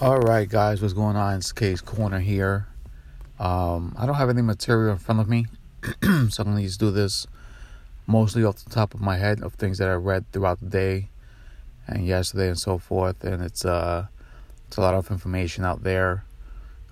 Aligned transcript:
All 0.00 0.18
right, 0.18 0.48
guys, 0.48 0.82
what's 0.82 0.92
going 0.92 1.14
on? 1.14 1.36
It's 1.36 1.52
Kay's 1.52 1.80
Corner 1.80 2.18
here. 2.18 2.66
Um, 3.38 3.94
I 3.96 4.06
don't 4.06 4.16
have 4.16 4.28
any 4.28 4.42
material 4.42 4.90
in 4.90 4.98
front 4.98 5.20
of 5.20 5.28
me, 5.28 5.46
so 6.02 6.42
I'm 6.42 6.56
to 6.56 6.62
just 6.62 6.80
do 6.80 6.90
this 6.90 7.28
mostly 8.04 8.42
off 8.42 8.56
the 8.56 8.70
top 8.70 8.94
of 8.94 9.00
my 9.00 9.18
head 9.18 9.40
of 9.40 9.54
things 9.54 9.78
that 9.78 9.88
I 9.88 9.92
read 9.92 10.24
throughout 10.32 10.58
the 10.58 10.66
day 10.66 11.10
and 11.86 12.04
yesterday 12.04 12.48
and 12.48 12.58
so 12.58 12.76
forth. 12.76 13.22
And 13.22 13.40
it's 13.40 13.64
uh, 13.64 14.06
it's 14.66 14.78
a 14.78 14.80
lot 14.80 14.94
of 14.94 15.12
information 15.12 15.64
out 15.64 15.84
there 15.84 16.24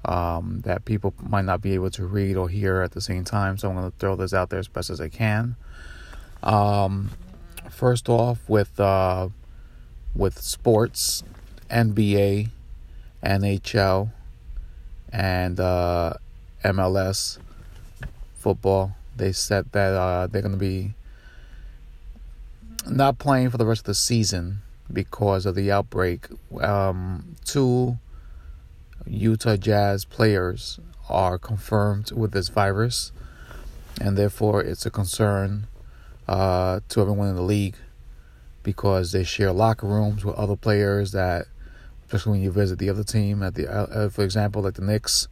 um, 0.04 0.60
that 0.64 0.84
people 0.84 1.12
might 1.20 1.44
not 1.44 1.60
be 1.60 1.74
able 1.74 1.90
to 1.90 2.06
read 2.06 2.36
or 2.36 2.48
hear 2.48 2.82
at 2.82 2.92
the 2.92 3.00
same 3.00 3.24
time. 3.24 3.58
So 3.58 3.68
I'm 3.68 3.90
to 3.90 3.96
throw 3.98 4.14
this 4.14 4.32
out 4.32 4.50
there 4.50 4.60
as 4.60 4.68
best 4.68 4.90
as 4.90 5.00
I 5.00 5.08
can. 5.08 5.56
Um, 6.44 7.10
first 7.68 8.08
off, 8.08 8.48
with 8.48 8.78
uh, 8.78 9.30
with 10.14 10.40
sports, 10.40 11.24
NBA 11.68 12.50
NHL, 13.24 14.10
and 15.12 15.60
uh, 15.60 16.14
MLS 16.64 17.38
football. 18.34 18.96
They 19.16 19.32
said 19.32 19.70
that 19.72 19.94
uh, 19.94 20.26
they're 20.26 20.42
going 20.42 20.52
to 20.52 20.58
be 20.58 20.94
not 22.88 23.18
playing 23.18 23.50
for 23.50 23.58
the 23.58 23.66
rest 23.66 23.82
of 23.82 23.86
the 23.86 23.94
season 23.94 24.62
because 24.92 25.46
of 25.46 25.54
the 25.54 25.70
outbreak. 25.70 26.26
Um, 26.60 27.36
two 27.44 27.98
Utah 29.06 29.56
Jazz 29.56 30.04
players 30.04 30.80
are 31.08 31.38
confirmed 31.38 32.12
with 32.12 32.32
this 32.32 32.48
virus, 32.48 33.12
and 34.00 34.16
therefore 34.16 34.62
it's 34.62 34.86
a 34.86 34.90
concern 34.90 35.66
uh, 36.28 36.80
to 36.88 37.00
everyone 37.00 37.28
in 37.28 37.36
the 37.36 37.42
league 37.42 37.76
because 38.62 39.12
they 39.12 39.24
share 39.24 39.52
locker 39.52 39.86
rooms 39.86 40.24
with 40.24 40.36
other 40.36 40.56
players 40.56 41.12
that 41.12 41.46
especially 42.12 42.32
when 42.32 42.42
you 42.42 42.52
visit 42.52 42.78
the 42.78 42.90
other 42.90 43.02
team. 43.02 43.42
At 43.42 43.54
the, 43.54 43.66
uh, 43.66 43.86
uh, 43.86 44.08
for 44.10 44.22
example, 44.22 44.60
like 44.60 44.74
the 44.74 44.82
Knicks, 44.82 45.28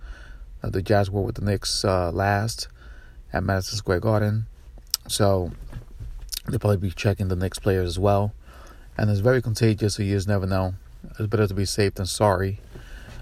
uh, 0.63 0.71
the 0.71 0.81
Jazz 0.81 1.11
were 1.11 1.21
with 1.21 1.35
the 1.35 1.45
Knicks 1.45 1.85
uh, 1.85 2.11
last 2.11 2.69
at 3.35 3.45
Madison 3.45 3.77
Square 3.77 4.01
Garden, 4.01 4.47
so 5.07 5.53
they'll 6.49 6.59
probably 6.59 6.79
be 6.79 6.91
checking 6.91 7.29
the 7.29 7.37
Knicks 7.37 7.59
players 7.59 7.87
as 7.87 7.99
well. 7.99 8.33
And 8.97 9.11
it's 9.11 9.21
very 9.21 9.43
contagious, 9.43 9.97
so 9.97 10.03
you 10.03 10.17
just 10.17 10.27
never 10.27 10.47
know. 10.47 10.73
It's 11.19 11.29
better 11.29 11.47
to 11.47 11.53
be 11.53 11.67
safe 11.67 11.95
than 11.95 12.07
sorry. 12.07 12.61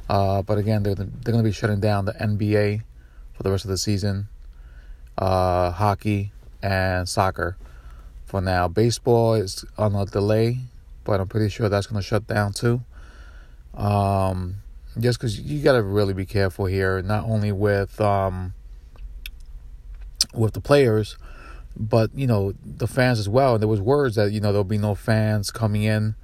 Uh, 0.08 0.42
but 0.42 0.56
again, 0.56 0.84
they're 0.84 0.94
they're 0.94 1.32
going 1.32 1.42
to 1.44 1.48
be 1.48 1.52
shutting 1.52 1.80
down 1.80 2.04
the 2.04 2.12
NBA 2.12 2.82
for 3.34 3.42
the 3.42 3.50
rest 3.50 3.64
of 3.64 3.70
the 3.70 3.78
season, 3.78 4.28
uh, 5.18 5.72
hockey 5.72 6.30
and 6.62 7.08
soccer 7.08 7.56
for 8.24 8.40
now. 8.40 8.68
Baseball 8.68 9.34
is 9.34 9.64
on 9.76 9.96
a 9.96 10.06
delay, 10.06 10.60
but 11.02 11.20
I'm 11.20 11.26
pretty 11.28 11.48
sure 11.48 11.68
that's 11.68 11.88
going 11.88 12.00
to 12.00 12.06
shut 12.06 12.28
down 12.28 12.52
too. 12.52 12.82
Um, 13.74 14.56
just 14.98 15.18
because 15.18 15.40
you 15.40 15.62
got 15.62 15.72
to 15.72 15.82
really 15.82 16.14
be 16.14 16.26
careful 16.26 16.66
here, 16.66 17.02
not 17.02 17.24
only 17.24 17.52
with 17.52 18.00
um, 18.00 18.54
with 20.34 20.54
the 20.54 20.60
players, 20.60 21.16
but 21.76 22.10
you 22.14 22.26
know 22.26 22.52
the 22.64 22.86
fans 22.86 23.18
as 23.18 23.28
well. 23.28 23.54
And 23.54 23.62
there 23.62 23.68
was 23.68 23.80
words 23.80 24.16
that 24.16 24.32
you 24.32 24.40
know 24.40 24.52
there'll 24.52 24.64
be 24.64 24.78
no 24.78 24.94
fans 24.94 25.50
coming 25.50 25.82
in, 25.82 26.14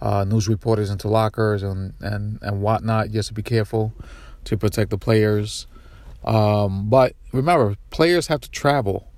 uh, 0.00 0.24
news 0.24 0.48
reporters 0.48 0.90
into 0.90 1.08
lockers 1.08 1.62
and 1.62 1.94
and 2.00 2.38
and 2.42 2.60
whatnot. 2.60 3.10
Just 3.10 3.28
to 3.28 3.34
be 3.34 3.42
careful 3.42 3.92
to 4.44 4.56
protect 4.56 4.90
the 4.90 4.98
players. 4.98 5.66
Um, 6.24 6.88
but 6.88 7.14
remember, 7.32 7.76
players 7.90 8.26
have 8.26 8.40
to 8.40 8.50
travel. 8.50 9.08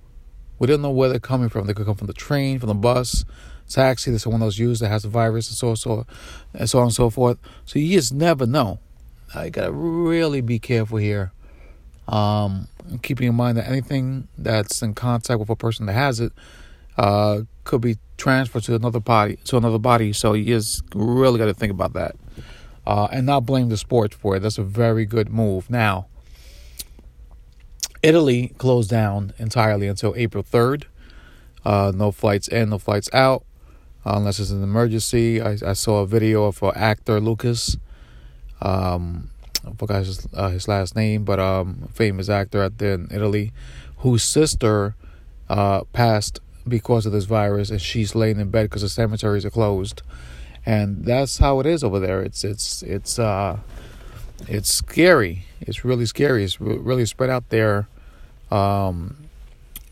We 0.59 0.67
don't 0.67 0.83
know 0.83 0.91
where 0.91 1.09
they're 1.09 1.19
coming 1.19 1.49
from. 1.49 1.67
They 1.67 1.73
could 1.73 1.87
come 1.87 1.95
from 1.95 2.07
the 2.07 2.13
train, 2.13 2.59
from 2.59 2.69
the 2.69 2.75
bus, 2.75 3.25
taxi 3.71 4.11
that's 4.11 4.27
one 4.27 4.35
of 4.35 4.41
those 4.41 4.59
used 4.59 4.83
that 4.83 4.89
has 4.89 5.05
a 5.05 5.09
virus 5.09 5.49
and 5.49 5.57
so 5.57 5.75
so 5.75 6.07
and 6.55 6.69
so 6.69 6.79
on 6.79 6.85
and 6.85 6.95
so 6.95 7.11
forth. 7.11 7.39
So 7.65 7.79
you 7.79 7.97
just 7.97 8.13
never 8.13 8.47
know. 8.47 8.79
I 9.35 9.49
gotta 9.49 9.73
really 9.73 10.41
be 10.41 10.59
careful 10.59 10.99
here. 10.99 11.33
Um, 12.09 12.67
keeping 13.03 13.29
in 13.29 13.35
mind 13.35 13.57
that 13.57 13.69
anything 13.69 14.27
that's 14.37 14.83
in 14.83 14.95
contact 14.95 15.39
with 15.39 15.49
a 15.49 15.57
person 15.57 15.87
that 15.87 15.93
has 15.93 16.19
it 16.19 16.33
uh, 16.99 17.43
could 17.65 17.81
be 17.81 17.97
transferred 18.17 18.65
to 18.65 18.75
another 18.75 19.01
body 19.01 19.37
to 19.45 19.57
another 19.57 19.79
body. 19.79 20.13
So 20.13 20.35
you 20.35 20.45
just 20.45 20.83
really 20.95 21.39
got 21.39 21.47
to 21.47 21.55
think 21.55 21.71
about 21.71 21.93
that, 21.95 22.17
uh, 22.87 23.09
and 23.13 23.27
not 23.27 23.47
blame 23.47 23.69
the 23.69 23.77
sports 23.77 24.17
for 24.17 24.37
it. 24.37 24.41
That's 24.41 24.59
a 24.59 24.65
very 24.65 25.07
good 25.07 25.31
move. 25.31 25.71
Now, 25.71 26.09
Italy 28.03 28.53
closed 28.59 28.91
down 28.91 29.33
entirely 29.39 29.87
until 29.87 30.15
April 30.17 30.43
third. 30.43 30.87
Uh, 31.65 31.93
no 31.95 32.11
flights 32.11 32.49
in, 32.49 32.71
no 32.71 32.79
flights 32.79 33.09
out 33.13 33.45
unless 34.05 34.39
it's 34.41 34.51
an 34.51 34.63
emergency. 34.63 35.41
I, 35.41 35.57
I 35.65 35.73
saw 35.73 36.01
a 36.01 36.07
video 36.07 36.45
of 36.45 36.63
an 36.63 36.73
actor 36.75 37.21
Lucas. 37.21 37.77
Um, 38.61 39.31
I 39.67 39.73
forgot 39.75 40.05
his, 40.05 40.27
uh, 40.35 40.49
his 40.49 40.69
last 40.69 40.97
name, 40.97 41.25
but 41.25 41.39
um, 41.39 41.89
famous 41.93 42.29
actor 42.29 42.63
out 42.63 42.79
there 42.79 42.95
in 42.95 43.09
Italy, 43.11 43.53
whose 43.99 44.23
sister 44.23 44.95
uh, 45.49 45.85
passed 45.93 46.41
because 46.67 47.07
of 47.07 47.13
this 47.13 47.25
virus, 47.25 47.71
and 47.71 47.81
she's 47.81 48.15
laying 48.15 48.39
in 48.41 48.51
bed 48.51 48.65
because 48.65 48.83
the 48.83 48.89
cemeteries 48.89 49.45
are 49.45 49.51
closed, 49.51 50.03
and 50.65 51.05
that's 51.05 51.39
how 51.39 51.61
it 51.61 51.67
is 51.67 51.83
over 51.83 51.99
there. 51.99 52.23
It's 52.23 52.45
it's 52.45 52.83
it's 52.83 53.19
uh, 53.19 53.59
it's 54.49 54.73
scary. 54.73 55.45
It's 55.61 55.85
really 55.85 56.07
scary. 56.07 56.45
It's 56.45 56.61
really 56.61 57.05
spread 57.05 57.31
out 57.31 57.49
there, 57.51 57.89
um, 58.51 59.17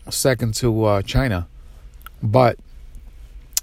second 0.09 0.55
to 0.55 0.85
uh, 0.85 1.01
China, 1.01 1.47
but 2.23 2.57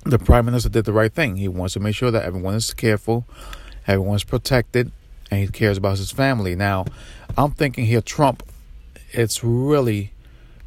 the 0.06 0.18
prime 0.18 0.46
minister 0.46 0.68
did 0.68 0.84
the 0.84 0.92
right 0.92 1.12
thing. 1.12 1.36
He 1.36 1.48
wants 1.48 1.74
to 1.74 1.80
make 1.80 1.94
sure 1.94 2.10
that 2.10 2.24
everyone 2.24 2.54
is 2.54 2.72
careful, 2.72 3.26
everyone's 3.86 4.24
protected, 4.24 4.92
and 5.30 5.40
he 5.40 5.48
cares 5.48 5.78
about 5.78 5.98
his 5.98 6.12
family. 6.12 6.54
Now, 6.54 6.86
I'm 7.36 7.50
thinking 7.50 7.86
here, 7.86 8.00
Trump, 8.00 8.42
it's 9.12 9.42
really, 9.42 10.12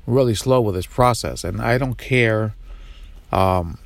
really 0.05 0.35
slow 0.35 0.61
with 0.61 0.75
this 0.75 0.85
process, 0.85 1.44
and 1.44 1.61
I 1.61 1.77
don't 1.77 1.97
care 1.97 2.55
um, 3.31 3.77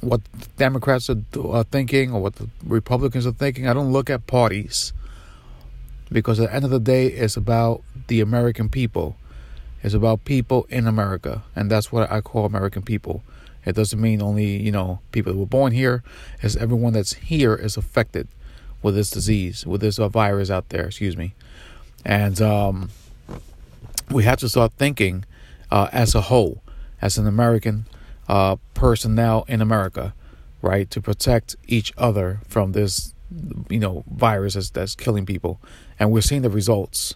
what 0.00 0.20
Democrats 0.56 1.10
are, 1.10 1.22
are 1.50 1.64
thinking 1.64 2.12
or 2.12 2.20
what 2.20 2.36
the 2.36 2.48
Republicans 2.64 3.26
are 3.26 3.32
thinking. 3.32 3.66
I 3.66 3.72
don't 3.72 3.92
look 3.92 4.10
at 4.10 4.26
parties 4.26 4.92
because 6.10 6.38
at 6.38 6.50
the 6.50 6.54
end 6.54 6.64
of 6.64 6.70
the 6.70 6.80
day, 6.80 7.06
it's 7.06 7.36
about 7.36 7.82
the 8.06 8.20
American 8.20 8.68
people. 8.68 9.16
It's 9.82 9.94
about 9.94 10.24
people 10.24 10.66
in 10.68 10.86
America, 10.86 11.42
and 11.56 11.70
that's 11.70 11.90
what 11.90 12.10
I 12.10 12.20
call 12.20 12.44
American 12.44 12.82
people. 12.82 13.22
It 13.64 13.74
doesn't 13.74 14.00
mean 14.00 14.20
only, 14.20 14.60
you 14.60 14.72
know, 14.72 15.00
people 15.12 15.32
that 15.32 15.38
were 15.38 15.46
born 15.46 15.72
here. 15.72 16.02
It's 16.42 16.56
everyone 16.56 16.92
that's 16.92 17.14
here 17.14 17.54
is 17.54 17.76
affected 17.76 18.28
with 18.82 18.94
this 18.94 19.10
disease, 19.10 19.66
with 19.66 19.80
this 19.80 19.98
uh, 19.98 20.08
virus 20.08 20.50
out 20.50 20.68
there, 20.70 20.86
excuse 20.86 21.16
me. 21.16 21.34
And 22.04 22.40
um, 22.42 22.90
we 24.10 24.24
have 24.24 24.38
to 24.40 24.48
start 24.48 24.72
thinking 24.72 25.24
uh, 25.70 25.88
as 25.92 26.14
a 26.14 26.22
whole, 26.22 26.62
as 27.00 27.16
an 27.18 27.26
American 27.26 27.86
uh, 28.28 28.56
person 28.74 29.14
now 29.14 29.44
in 29.46 29.60
America, 29.60 30.14
right, 30.60 30.90
to 30.90 31.00
protect 31.00 31.56
each 31.68 31.92
other 31.96 32.40
from 32.48 32.72
this, 32.72 33.14
you 33.70 33.78
know, 33.78 34.04
virus 34.10 34.54
that's, 34.54 34.70
that's 34.70 34.94
killing 34.96 35.24
people. 35.24 35.60
And 35.98 36.10
we're 36.10 36.20
seeing 36.20 36.42
the 36.42 36.50
results. 36.50 37.14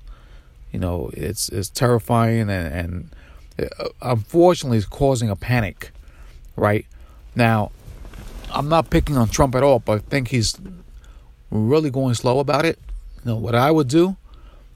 You 0.73 0.81
know, 0.81 1.11
it's 1.15 1.49
it's 1.49 1.71
terrifying 1.71 2.51
and, 2.51 2.51
and 2.51 3.71
uh, 3.79 3.89
unfortunately, 4.03 4.79
it's 4.79 4.87
causing 4.87 5.31
a 5.31 5.37
panic 5.37 5.91
right? 6.57 6.87
Now, 7.35 7.71
I'm 8.53 8.69
not 8.69 8.91
picking 8.91 9.17
on 9.17 9.29
Trump 9.29 9.55
at 9.55 9.63
all, 9.63 9.79
but 9.79 9.93
I 9.93 9.99
think 9.99 10.29
he's 10.29 10.57
really 11.51 11.91
going 11.91 12.15
slow 12.15 12.39
about 12.41 12.65
it. 12.65 12.79
You 13.25 13.33
know, 13.33 13.37
what 13.37 13.55
I 13.55 13.71
would 13.71 13.89
do 13.89 14.17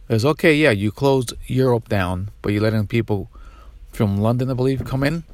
is 0.08 0.24
okay, 0.24 0.54
yeah, 0.54 0.70
you 0.70 0.90
closed 0.90 1.34
Europe 1.46 1.88
down, 1.88 2.30
but 2.42 2.52
you're 2.52 2.62
letting 2.62 2.86
people 2.86 3.30
from 3.92 4.18
London, 4.18 4.50
I 4.50 4.54
believe, 4.54 4.84
come 4.84 5.02
in. 5.02 5.24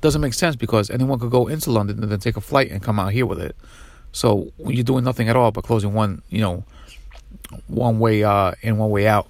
Doesn't 0.00 0.20
make 0.20 0.34
sense 0.34 0.56
because 0.56 0.90
anyone 0.90 1.18
could 1.18 1.30
go 1.30 1.46
into 1.46 1.70
London 1.70 2.02
and 2.02 2.10
then 2.10 2.18
take 2.18 2.36
a 2.36 2.40
flight 2.40 2.70
and 2.70 2.82
come 2.82 2.98
out 2.98 3.12
here 3.12 3.26
with 3.26 3.40
it. 3.40 3.54
So 4.12 4.52
you're 4.58 4.84
doing 4.84 5.04
nothing 5.04 5.28
at 5.28 5.36
all 5.36 5.52
but 5.52 5.64
closing 5.64 5.94
one, 5.94 6.22
you 6.28 6.40
know, 6.40 6.64
one 7.66 7.98
way 7.98 8.24
uh, 8.24 8.52
in, 8.62 8.78
one 8.78 8.90
way 8.90 9.06
out 9.06 9.28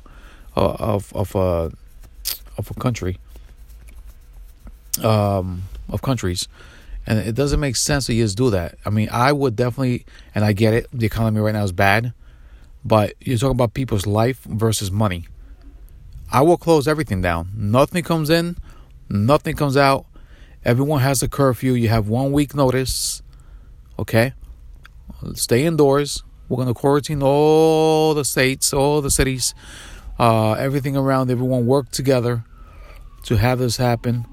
uh, 0.56 0.76
of 0.78 1.12
of 1.14 1.34
a 1.34 1.38
uh, 1.38 1.70
of 2.58 2.70
a 2.70 2.74
country. 2.74 3.18
Um, 5.02 5.62
of 5.92 6.02
countries. 6.02 6.48
And 7.06 7.18
it 7.18 7.34
doesn't 7.34 7.60
make 7.60 7.76
sense 7.76 8.06
to 8.06 8.14
just 8.14 8.36
do 8.36 8.50
that. 8.50 8.78
I 8.84 8.90
mean, 8.90 9.08
I 9.10 9.32
would 9.32 9.56
definitely, 9.56 10.06
and 10.34 10.44
I 10.44 10.52
get 10.52 10.72
it, 10.72 10.86
the 10.92 11.06
economy 11.06 11.40
right 11.40 11.52
now 11.52 11.64
is 11.64 11.72
bad, 11.72 12.12
but 12.84 13.14
you're 13.20 13.38
talking 13.38 13.56
about 13.56 13.74
people's 13.74 14.06
life 14.06 14.42
versus 14.44 14.90
money. 14.90 15.26
I 16.30 16.42
will 16.42 16.56
close 16.56 16.88
everything 16.88 17.20
down. 17.20 17.50
Nothing 17.54 18.04
comes 18.04 18.30
in, 18.30 18.56
nothing 19.08 19.56
comes 19.56 19.76
out. 19.76 20.06
Everyone 20.64 21.00
has 21.00 21.22
a 21.22 21.28
curfew. 21.28 21.72
You 21.72 21.88
have 21.88 22.08
one 22.08 22.30
week 22.30 22.54
notice. 22.54 23.20
Okay? 23.98 24.32
Stay 25.34 25.64
indoors. 25.64 26.22
We're 26.48 26.56
going 26.56 26.68
to 26.68 26.74
quarantine 26.74 27.22
all 27.22 28.14
the 28.14 28.24
states, 28.24 28.72
all 28.72 29.00
the 29.00 29.10
cities, 29.10 29.54
uh, 30.20 30.52
everything 30.52 30.96
around. 30.96 31.30
Everyone 31.30 31.66
work 31.66 31.90
together 31.90 32.44
to 33.24 33.36
have 33.36 33.58
this 33.58 33.76
happen 33.76 34.26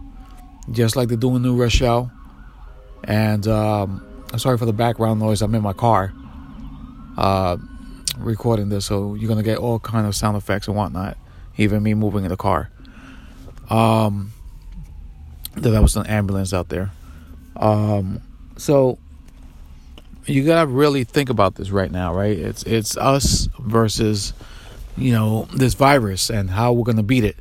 just 0.71 0.95
like 0.95 1.09
they 1.09 1.15
do 1.15 1.35
in 1.35 1.41
New 1.41 1.55
Rochelle. 1.55 2.11
And 3.03 3.47
um, 3.47 4.05
I'm 4.31 4.39
sorry 4.39 4.57
for 4.57 4.65
the 4.65 4.73
background 4.73 5.19
noise. 5.19 5.41
I'm 5.41 5.53
in 5.55 5.61
my 5.61 5.73
car. 5.73 6.13
Uh, 7.17 7.57
recording 8.17 8.69
this, 8.69 8.85
so 8.85 9.15
you're 9.15 9.27
gonna 9.27 9.43
get 9.43 9.57
all 9.57 9.79
kind 9.79 10.05
of 10.05 10.15
sound 10.15 10.37
effects 10.37 10.67
and 10.67 10.75
whatnot. 10.75 11.17
Even 11.57 11.83
me 11.83 11.93
moving 11.93 12.23
in 12.23 12.29
the 12.29 12.37
car. 12.37 12.69
Um, 13.69 14.31
that 15.55 15.81
was 15.81 15.95
an 15.95 16.07
ambulance 16.07 16.53
out 16.53 16.69
there. 16.69 16.91
Um, 17.55 18.21
so 18.57 18.97
you 20.25 20.45
gotta 20.45 20.67
really 20.67 21.03
think 21.03 21.29
about 21.29 21.55
this 21.55 21.71
right 21.71 21.91
now, 21.91 22.13
right? 22.13 22.37
It's 22.37 22.63
it's 22.63 22.95
us 22.97 23.49
versus 23.59 24.33
you 24.97 25.11
know 25.11 25.47
this 25.53 25.73
virus 25.73 26.29
and 26.29 26.49
how 26.49 26.73
we're 26.73 26.83
gonna 26.83 27.03
beat 27.03 27.23
it. 27.23 27.37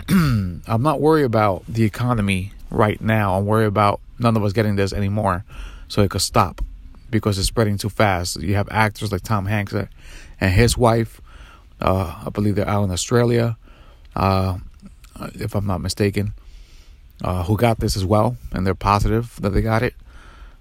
I'm 0.08 0.82
not 0.82 1.00
worried 1.00 1.24
about 1.24 1.64
the 1.68 1.84
economy 1.84 2.52
right 2.70 3.00
now. 3.00 3.34
I'm 3.34 3.46
worried 3.46 3.66
about 3.66 4.00
none 4.18 4.36
of 4.36 4.44
us 4.44 4.52
getting 4.52 4.76
this 4.76 4.92
anymore, 4.92 5.44
so 5.88 6.02
it 6.02 6.10
could 6.10 6.22
stop 6.22 6.62
because 7.10 7.38
it's 7.38 7.48
spreading 7.48 7.76
too 7.76 7.90
fast. 7.90 8.40
You 8.40 8.54
have 8.54 8.68
actors 8.70 9.12
like 9.12 9.22
Tom 9.22 9.46
Hanks 9.46 9.74
and 9.74 9.88
his 10.52 10.76
wife. 10.76 11.20
Uh, 11.80 12.22
I 12.26 12.30
believe 12.30 12.54
they're 12.54 12.68
out 12.68 12.84
in 12.84 12.90
Australia, 12.90 13.56
uh, 14.16 14.58
if 15.34 15.54
I'm 15.54 15.66
not 15.66 15.80
mistaken, 15.80 16.32
uh, 17.22 17.44
who 17.44 17.56
got 17.56 17.80
this 17.80 17.96
as 17.96 18.04
well, 18.04 18.36
and 18.52 18.66
they're 18.66 18.74
positive 18.74 19.38
that 19.42 19.50
they 19.50 19.62
got 19.62 19.82
it. 19.82 19.94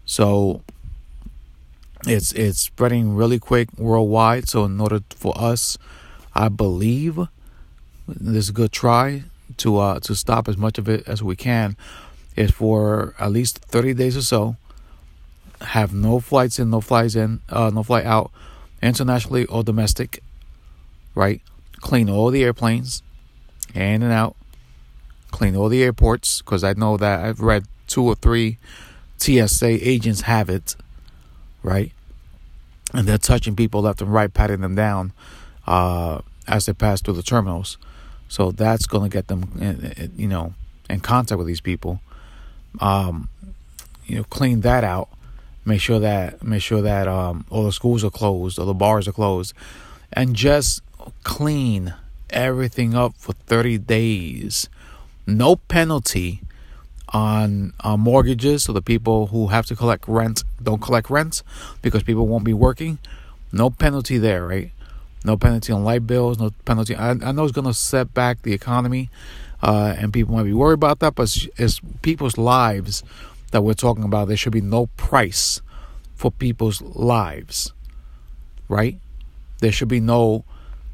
So 0.06 0.62
it's 2.06 2.32
it's 2.34 2.60
spreading 2.60 3.16
really 3.16 3.40
quick 3.40 3.70
worldwide. 3.78 4.50
So 4.50 4.66
in 4.66 4.80
order 4.80 5.02
for 5.12 5.34
us, 5.38 5.78
I 6.34 6.50
believe 6.50 7.20
this 8.20 8.46
is 8.46 8.50
a 8.50 8.54
good 8.54 8.72
try 8.72 9.24
to 9.58 9.78
uh, 9.78 10.00
to 10.02 10.16
stop 10.16 10.48
as 10.48 10.58
much 10.58 10.78
of 10.78 10.88
it 10.90 11.08
as 11.08 11.22
we 11.24 11.36
can. 11.36 11.78
Is 12.36 12.52
for 12.52 13.14
at 13.20 13.32
least 13.32 13.58
30 13.58 13.94
days 13.94 14.16
or 14.16 14.22
so 14.22 14.56
have 15.62 15.94
no 15.94 16.20
flights 16.20 16.60
in, 16.60 16.70
no 16.70 16.82
flights 16.82 17.16
in, 17.16 17.42
uh, 17.50 17.70
no 17.74 17.84
flight 17.84 18.06
out, 18.06 18.32
internationally 18.82 19.46
or 19.46 19.64
domestic, 19.64 20.24
right? 21.14 21.42
Clean 21.78 22.10
all 22.10 22.30
the 22.30 22.44
airplanes, 22.44 23.04
in 23.74 24.04
and 24.04 24.12
out. 24.12 24.36
Clean 25.30 25.56
all 25.56 25.70
the 25.70 25.84
airports 25.84 26.42
because 26.42 26.64
I 26.64 26.74
know 26.74 26.98
that 26.98 27.24
I've 27.24 27.40
read 27.40 27.66
two 27.88 28.04
or 28.04 28.16
three 28.16 28.58
TSA 29.18 29.88
agents 29.88 30.22
have 30.22 30.50
it, 30.50 30.76
right? 31.64 31.92
And 32.94 33.08
they're 33.08 33.18
touching 33.18 33.56
people 33.56 33.82
left 33.82 34.02
and 34.02 34.12
right, 34.12 34.34
patting 34.34 34.62
them 34.62 34.76
down 34.76 35.14
uh, 35.66 36.22
as 36.48 36.66
they 36.66 36.74
pass 36.74 37.02
through 37.02 37.14
the 37.14 37.24
terminals. 37.24 37.78
So 38.32 38.52
that's 38.52 38.88
going 38.88 39.10
to 39.10 39.14
get 39.14 39.28
them, 39.28 39.52
in, 39.60 39.92
in, 39.98 40.12
you 40.16 40.28
know, 40.28 40.54
in 40.90 41.02
contact 41.02 41.38
with 41.38 41.48
these 41.48 41.60
people. 41.60 42.00
Um, 42.80 43.28
you 44.06 44.16
know, 44.16 44.24
clean 44.24 44.62
that 44.62 44.86
out 44.86 45.10
make 45.66 45.82
sure 45.82 46.00
that 46.00 46.44
make 46.44 46.62
sure 46.62 46.82
that 46.82 47.08
um, 47.08 47.46
all 47.50 47.64
the 47.64 47.72
schools 47.72 48.04
are 48.04 48.10
closed, 48.10 48.58
all 48.60 48.66
the 48.66 48.74
bars 48.74 49.08
are 49.08 49.12
closed, 49.12 49.54
and 50.14 50.36
just 50.36 50.82
clean 51.24 51.94
everything 52.30 52.96
up 52.96 53.14
for 53.18 53.34
30 53.34 53.78
days. 53.80 54.70
No 55.28 55.56
penalty 55.56 56.42
on 57.10 57.74
uh, 57.82 57.98
mortgages, 57.98 58.64
so 58.64 58.74
the 58.74 58.82
people 58.82 59.28
who 59.28 59.48
have 59.48 59.66
to 59.68 59.76
collect 59.76 60.08
rent 60.08 60.44
don't 60.62 60.82
collect 60.82 61.10
rent 61.10 61.44
because 61.82 62.04
people 62.04 62.28
won't 62.28 62.44
be 62.44 62.54
working. 62.54 63.00
No 63.52 63.70
penalty 63.70 64.18
there, 64.18 64.48
right? 64.48 64.72
No 65.24 65.38
penalty 65.38 65.72
on 65.72 65.84
light 65.84 66.08
bills. 66.08 66.40
No 66.40 66.52
penalty. 66.66 66.96
I, 66.96 67.12
I 67.12 67.32
know 67.32 67.44
it's 67.44 67.52
going 67.52 67.68
to 67.68 67.74
set 67.74 68.14
back 68.14 68.42
the 68.42 68.54
economy, 68.54 69.10
uh, 69.62 69.96
and 69.98 70.12
people 70.12 70.36
might 70.36 70.44
be 70.44 70.54
worried 70.54 70.76
about 70.76 71.00
that, 71.00 71.16
but 71.16 71.24
it's, 71.24 71.48
it's 71.58 71.82
people's 72.02 72.38
lives 72.38 73.04
that 73.52 73.62
we're 73.62 73.74
talking 73.74 74.04
about, 74.04 74.28
there 74.28 74.38
should 74.38 74.54
be 74.54 74.62
no 74.62 74.88
price 74.98 75.62
for 76.16 76.32
people's 76.32 76.82
lives, 76.82 77.74
right? 78.68 78.98
There 79.60 79.72
should 79.72 79.90
be 79.90 80.00
no 80.00 80.46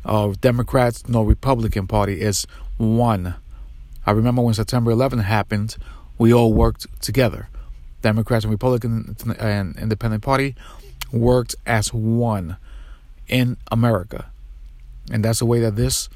uh, 0.04 0.34
Democrats, 0.42 1.08
no 1.08 1.22
Republican 1.22 1.88
Party. 1.88 2.22
It's 2.22 2.46
one. 2.78 3.36
I 4.06 4.12
remember 4.12 4.42
when 4.42 4.54
September 4.54 4.92
11 4.92 5.20
happened, 5.20 5.78
we 6.18 6.34
all 6.34 6.54
worked 6.54 6.88
together. 7.02 7.50
Democrats 8.02 8.46
and 8.46 8.52
Republican 8.52 9.16
and 9.40 9.78
Independent 9.78 10.24
Party 10.24 10.56
worked 11.12 11.56
as 11.66 11.94
one 11.94 12.58
in 13.28 13.58
America. 13.72 14.30
And 15.12 15.24
that's 15.24 15.40
the 15.40 15.46
way 15.46 15.60
that 15.60 15.76
this 15.76 16.10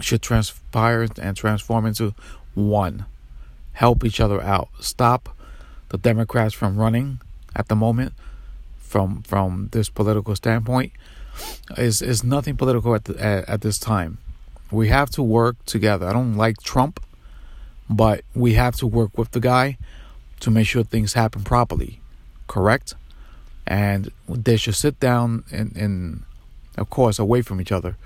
should 0.00 0.22
transpire 0.22 1.06
and 1.20 1.36
transform 1.36 1.86
into 1.86 2.14
one. 2.54 3.06
Help 3.72 4.04
each 4.04 4.20
other 4.20 4.42
out. 4.42 4.68
Stop 4.80 5.36
the 5.88 5.98
Democrats 5.98 6.54
from 6.54 6.76
running 6.76 7.20
at 7.54 7.68
the 7.68 7.76
moment 7.76 8.12
from 8.78 9.22
from 9.22 9.68
this 9.72 9.88
political 9.88 10.34
standpoint 10.36 10.92
is 11.76 12.00
is 12.00 12.22
nothing 12.22 12.56
political 12.56 12.94
at, 12.94 13.04
the, 13.04 13.22
at 13.22 13.48
at 13.48 13.60
this 13.60 13.78
time. 13.78 14.18
We 14.70 14.88
have 14.88 15.10
to 15.10 15.22
work 15.22 15.56
together. 15.66 16.06
I 16.06 16.12
don't 16.12 16.34
like 16.34 16.60
Trump, 16.62 17.00
but 17.88 18.24
we 18.34 18.54
have 18.54 18.76
to 18.76 18.86
work 18.86 19.16
with 19.16 19.30
the 19.32 19.40
guy 19.40 19.78
to 20.40 20.50
make 20.50 20.66
sure 20.66 20.82
things 20.82 21.12
happen 21.12 21.42
properly. 21.44 22.00
Correct? 22.46 22.94
And 23.66 24.12
they 24.28 24.56
should 24.56 24.76
sit 24.76 25.00
down 25.00 25.44
and, 25.50 26.22
of 26.76 26.88
course, 26.90 27.18
away 27.18 27.42
from 27.42 27.60
each 27.60 27.72
other 27.72 27.96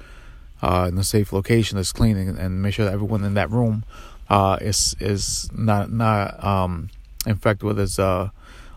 uh, 0.62 0.86
in 0.90 0.96
a 0.98 1.04
safe 1.04 1.32
location 1.32 1.76
that's 1.76 1.92
clean 1.92 2.16
and, 2.16 2.38
and 2.38 2.62
make 2.62 2.74
sure 2.74 2.86
that 2.86 2.94
everyone 2.94 3.24
in 3.24 3.34
that 3.34 3.50
room 3.50 3.84
uh, 4.28 4.56
is 4.60 4.96
is 5.00 5.50
not 5.52 5.90
not 5.90 6.42
um, 6.42 6.88
infected 7.26 7.64
with 7.64 7.76
this 7.76 7.98
uh, 7.98 8.30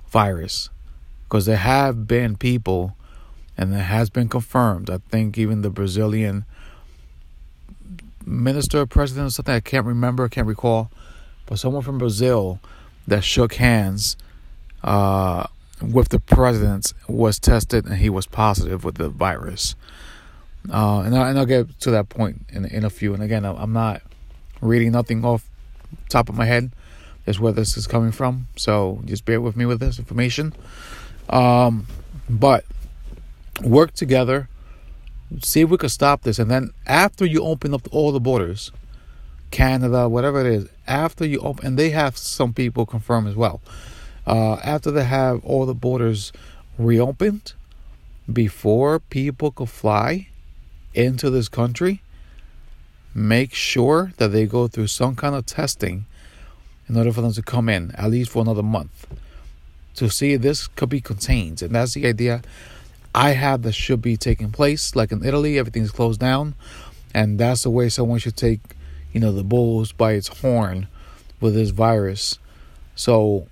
virus. 0.08 0.70
Because 1.24 1.46
there 1.46 1.58
have 1.58 2.08
been 2.08 2.36
people, 2.36 2.96
and 3.58 3.74
it 3.74 3.78
has 3.78 4.10
been 4.10 4.30
confirmed. 4.30 4.90
I 4.90 4.98
think 5.10 5.38
even 5.38 5.62
the 5.62 5.70
Brazilian 5.70 6.46
minister, 8.26 8.86
president, 8.86 9.28
or 9.28 9.30
something, 9.32 9.56
I 9.56 9.60
can't 9.60 9.86
remember, 9.86 10.28
can't 10.30 10.48
recall, 10.48 10.92
but 11.46 11.60
someone 11.60 11.82
from 11.82 11.98
Brazil 11.98 12.60
that 13.08 13.24
shook 13.24 13.56
hands 13.56 14.16
uh, 14.84 15.48
with 15.92 16.10
the 16.10 16.20
president 16.20 16.94
was 17.08 17.40
tested 17.40 17.86
and 17.86 17.98
he 17.98 18.10
was 18.10 18.26
positive 18.26 18.84
with 18.84 18.96
the 18.96 19.10
virus. 19.10 19.76
Uh, 20.72 21.02
and, 21.02 21.16
I, 21.16 21.30
and 21.30 21.38
I'll 21.38 21.46
get 21.46 21.80
to 21.82 21.92
that 21.92 22.10
point 22.10 22.46
in, 22.50 22.66
in 22.66 22.86
a 22.86 22.90
few. 22.90 23.14
And 23.14 23.22
again, 23.22 23.44
I'm 23.46 23.74
not 23.74 24.02
reading 24.62 24.92
nothing 24.92 25.26
off 25.26 25.50
top 26.10 26.30
of 26.30 26.36
my 26.36 26.46
head 26.46 26.72
is 27.26 27.40
where 27.40 27.54
this 27.54 27.78
is 27.78 27.88
coming 27.88 28.12
from. 28.12 28.48
So 28.56 29.02
just 29.06 29.26
bear 29.26 29.40
with 29.42 29.56
me 29.56 29.66
with 29.66 29.80
this 29.80 30.00
information. 30.00 30.54
Um, 31.30 31.88
but 32.30 32.66
work 33.62 33.94
together, 33.94 34.50
see 35.42 35.62
if 35.62 35.70
we 35.70 35.78
can 35.78 35.90
stop 35.90 36.24
this. 36.24 36.40
And 36.40 36.50
then 36.50 36.72
after 36.86 37.26
you 37.26 37.44
open 37.44 37.74
up 37.74 37.88
all 37.92 38.12
the 38.12 38.20
borders, 38.20 38.72
Canada, 39.52 40.10
whatever 40.10 40.42
it 40.42 40.48
is, 40.48 40.68
after 40.88 41.26
you 41.26 41.40
open, 41.40 41.66
and 41.66 41.80
they 41.80 41.92
have 41.92 42.18
some 42.18 42.54
people 42.54 42.86
confirm 42.86 43.28
as 43.28 43.36
well. 43.36 43.62
Uh, 44.26 44.54
after 44.64 44.92
they 44.92 45.04
have 45.04 45.44
all 45.44 45.66
the 45.66 45.74
borders 45.74 46.32
reopened, 46.78 47.54
before 48.32 49.00
people 49.00 49.52
could 49.52 49.70
fly 49.70 50.28
into 50.94 51.30
this 51.30 51.50
country, 51.50 52.02
make 53.14 53.54
sure 53.54 54.14
that 54.18 54.30
they 54.30 54.46
go 54.46 54.68
through 54.68 54.88
some 54.88 55.16
kind 55.16 55.36
of 55.36 55.46
testing 55.46 56.06
in 56.88 56.98
order 56.98 57.12
for 57.12 57.22
them 57.22 57.34
to 57.34 57.42
come 57.42 57.70
in 57.70 57.92
at 57.92 58.10
least 58.10 58.32
for 58.32 58.42
another 58.42 58.64
month 58.64 59.08
to 59.96 60.10
see 60.10 60.34
if 60.34 60.42
this 60.42 60.68
could 60.68 60.90
be 60.90 61.02
contained. 61.02 61.62
And 61.62 61.76
that's 61.76 61.94
the 61.94 62.08
idea 62.08 62.42
I 63.14 63.32
have 63.32 63.62
that 63.64 63.74
should 63.74 64.02
be 64.02 64.18
taking 64.18 64.52
place. 64.52 64.96
Like 64.96 65.12
in 65.12 65.24
Italy, 65.24 65.60
everything's 65.60 65.92
closed 65.92 66.20
down, 66.20 66.56
and 67.14 67.40
that's 67.40 67.64
the 67.64 67.70
way 67.70 67.90
someone 67.90 68.20
should 68.20 68.36
take, 68.36 68.62
you 69.12 69.20
know, 69.20 69.32
the 69.32 69.44
bulls 69.44 69.92
by 69.92 70.14
its 70.14 70.40
horn 70.40 70.88
with 71.40 71.54
this 71.54 71.70
virus. 71.70 72.40
So 72.96 73.48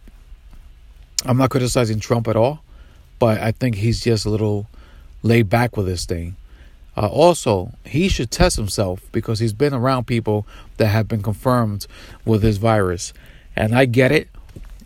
I'm 1.25 1.37
not 1.37 1.49
criticizing 1.51 1.99
Trump 1.99 2.27
at 2.27 2.35
all, 2.35 2.63
but 3.19 3.39
I 3.39 3.51
think 3.51 3.75
he's 3.75 4.01
just 4.01 4.25
a 4.25 4.29
little 4.29 4.67
laid 5.23 5.49
back 5.49 5.77
with 5.77 5.85
this 5.85 6.05
thing. 6.05 6.35
Uh, 6.97 7.07
also, 7.07 7.71
he 7.85 8.09
should 8.09 8.31
test 8.31 8.57
himself 8.57 9.01
because 9.11 9.39
he's 9.39 9.53
been 9.53 9.73
around 9.73 10.07
people 10.07 10.45
that 10.77 10.87
have 10.87 11.07
been 11.07 11.21
confirmed 11.21 11.87
with 12.25 12.41
this 12.41 12.57
virus. 12.57 13.13
And 13.55 13.75
I 13.75 13.85
get 13.85 14.11
it. 14.11 14.29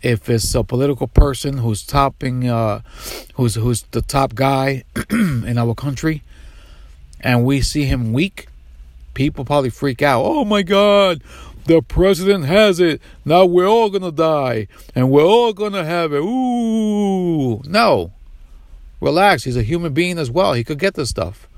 If 0.02 0.28
it's 0.28 0.54
a 0.54 0.62
political 0.62 1.08
person 1.08 1.58
who's 1.58 1.84
topping, 1.84 2.48
uh, 2.48 2.82
who's 3.34 3.54
who's 3.54 3.82
the 3.90 4.02
top 4.02 4.34
guy 4.34 4.84
in 5.10 5.56
our 5.58 5.74
country, 5.74 6.22
and 7.20 7.44
we 7.44 7.60
see 7.62 7.84
him 7.86 8.12
weak, 8.12 8.46
people 9.14 9.44
probably 9.44 9.70
freak 9.70 10.02
out. 10.02 10.22
Oh 10.22 10.44
my 10.44 10.62
God, 10.62 11.22
the 11.66 11.82
president 11.82 12.46
has 12.46 12.80
it. 12.80 13.00
Now 13.24 13.44
we're 13.44 13.68
all 13.68 13.90
gonna 13.90 14.12
die, 14.12 14.68
and 14.94 15.10
we're 15.10 15.24
all 15.24 15.52
gonna 15.52 15.84
have 15.84 16.12
it. 16.12 16.20
Ooh, 16.20 17.62
no, 17.64 18.12
relax. 19.00 19.44
He's 19.44 19.56
a 19.56 19.62
human 19.62 19.92
being 19.92 20.18
as 20.18 20.30
well. 20.30 20.54
He 20.54 20.64
could 20.64 20.78
get 20.78 20.94
this 20.94 21.10
stuff. 21.10 21.48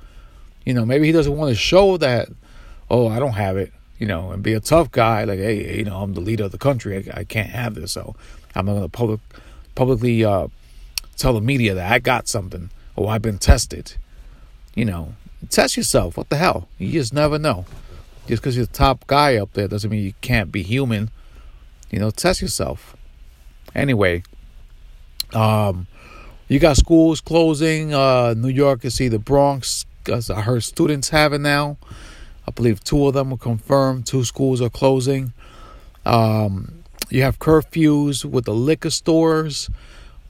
You 0.65 0.75
know, 0.75 0.85
maybe 0.85 1.07
he 1.07 1.13
doesn't 1.13 1.37
want 1.37 1.51
to 1.51 1.55
show 1.55 1.97
that, 1.97 2.29
oh, 2.91 3.09
I 3.09 3.19
don't 3.19 3.33
have 3.33 3.57
it, 3.57 3.73
you 3.99 4.07
know, 4.07 4.33
and 4.33 4.43
be 4.43 4.53
a 4.53 4.61
tough 4.61 4.91
guy, 4.91 5.25
like, 5.25 5.39
hey, 5.39 5.79
you 5.79 5.85
know, 5.85 6.03
I'm 6.03 6.13
the 6.13 6.21
leader 6.21 6.45
of 6.45 6.53
the 6.53 6.59
country. 6.59 7.11
I, 7.15 7.21
I 7.21 7.25
can't 7.25 7.49
have 7.49 7.75
this. 7.75 7.93
So 7.93 8.17
I'm 8.55 8.67
going 8.67 8.83
to 8.83 8.89
public, 8.89 9.21
publicly 9.75 10.25
uh, 10.27 10.49
tell 11.17 11.33
the 11.33 11.41
media 11.41 11.73
that 11.75 11.91
I 11.91 12.01
got 12.01 12.29
something 12.29 12.69
or 12.97 13.09
I've 13.11 13.23
been 13.23 13.39
tested. 13.39 13.95
you 14.79 14.85
know, 14.85 15.15
test 15.51 15.77
yourself. 15.77 16.17
What 16.17 16.29
the 16.29 16.37
hell? 16.37 16.69
You 16.79 16.93
just 16.93 17.13
never 17.13 17.37
know. 17.37 17.67
Just 18.29 18.43
because 18.43 18.57
you're 18.57 18.67
the 18.67 18.73
top 18.73 19.07
guy 19.07 19.37
up 19.37 19.55
there 19.55 19.67
doesn't 19.67 19.91
mean 19.91 20.05
you 20.05 20.13
can't 20.21 20.53
be 20.53 20.63
human. 20.63 21.11
You 21.91 21.99
know, 21.99 22.11
test 22.11 22.43
yourself. 22.43 22.95
Anyway, 23.75 24.23
um, 25.33 25.87
you 26.47 26.59
got 26.59 26.77
schools 26.77 27.23
closing. 27.23 27.95
Uh, 27.95 28.35
New 28.37 28.49
York, 28.51 28.85
you 28.85 28.91
see 28.91 29.09
the 29.09 29.19
Bronx. 29.19 29.87
I 30.07 30.43
heard 30.43 30.63
students 30.63 31.09
have 31.09 31.33
it 31.33 31.41
now. 31.41 31.79
I 32.47 32.51
believe 32.51 32.85
two 32.85 33.07
of 33.07 33.15
them 33.15 33.33
are 33.33 33.39
confirmed. 33.39 34.07
Two 34.07 34.25
schools 34.25 34.61
are 34.61 34.71
closing. 34.71 35.33
Um, 36.05 36.85
you 37.09 37.23
have 37.23 37.39
curfews 37.39 38.27
with 38.27 38.45
the 38.45 38.55
liquor 38.55 38.91
stores 38.91 39.71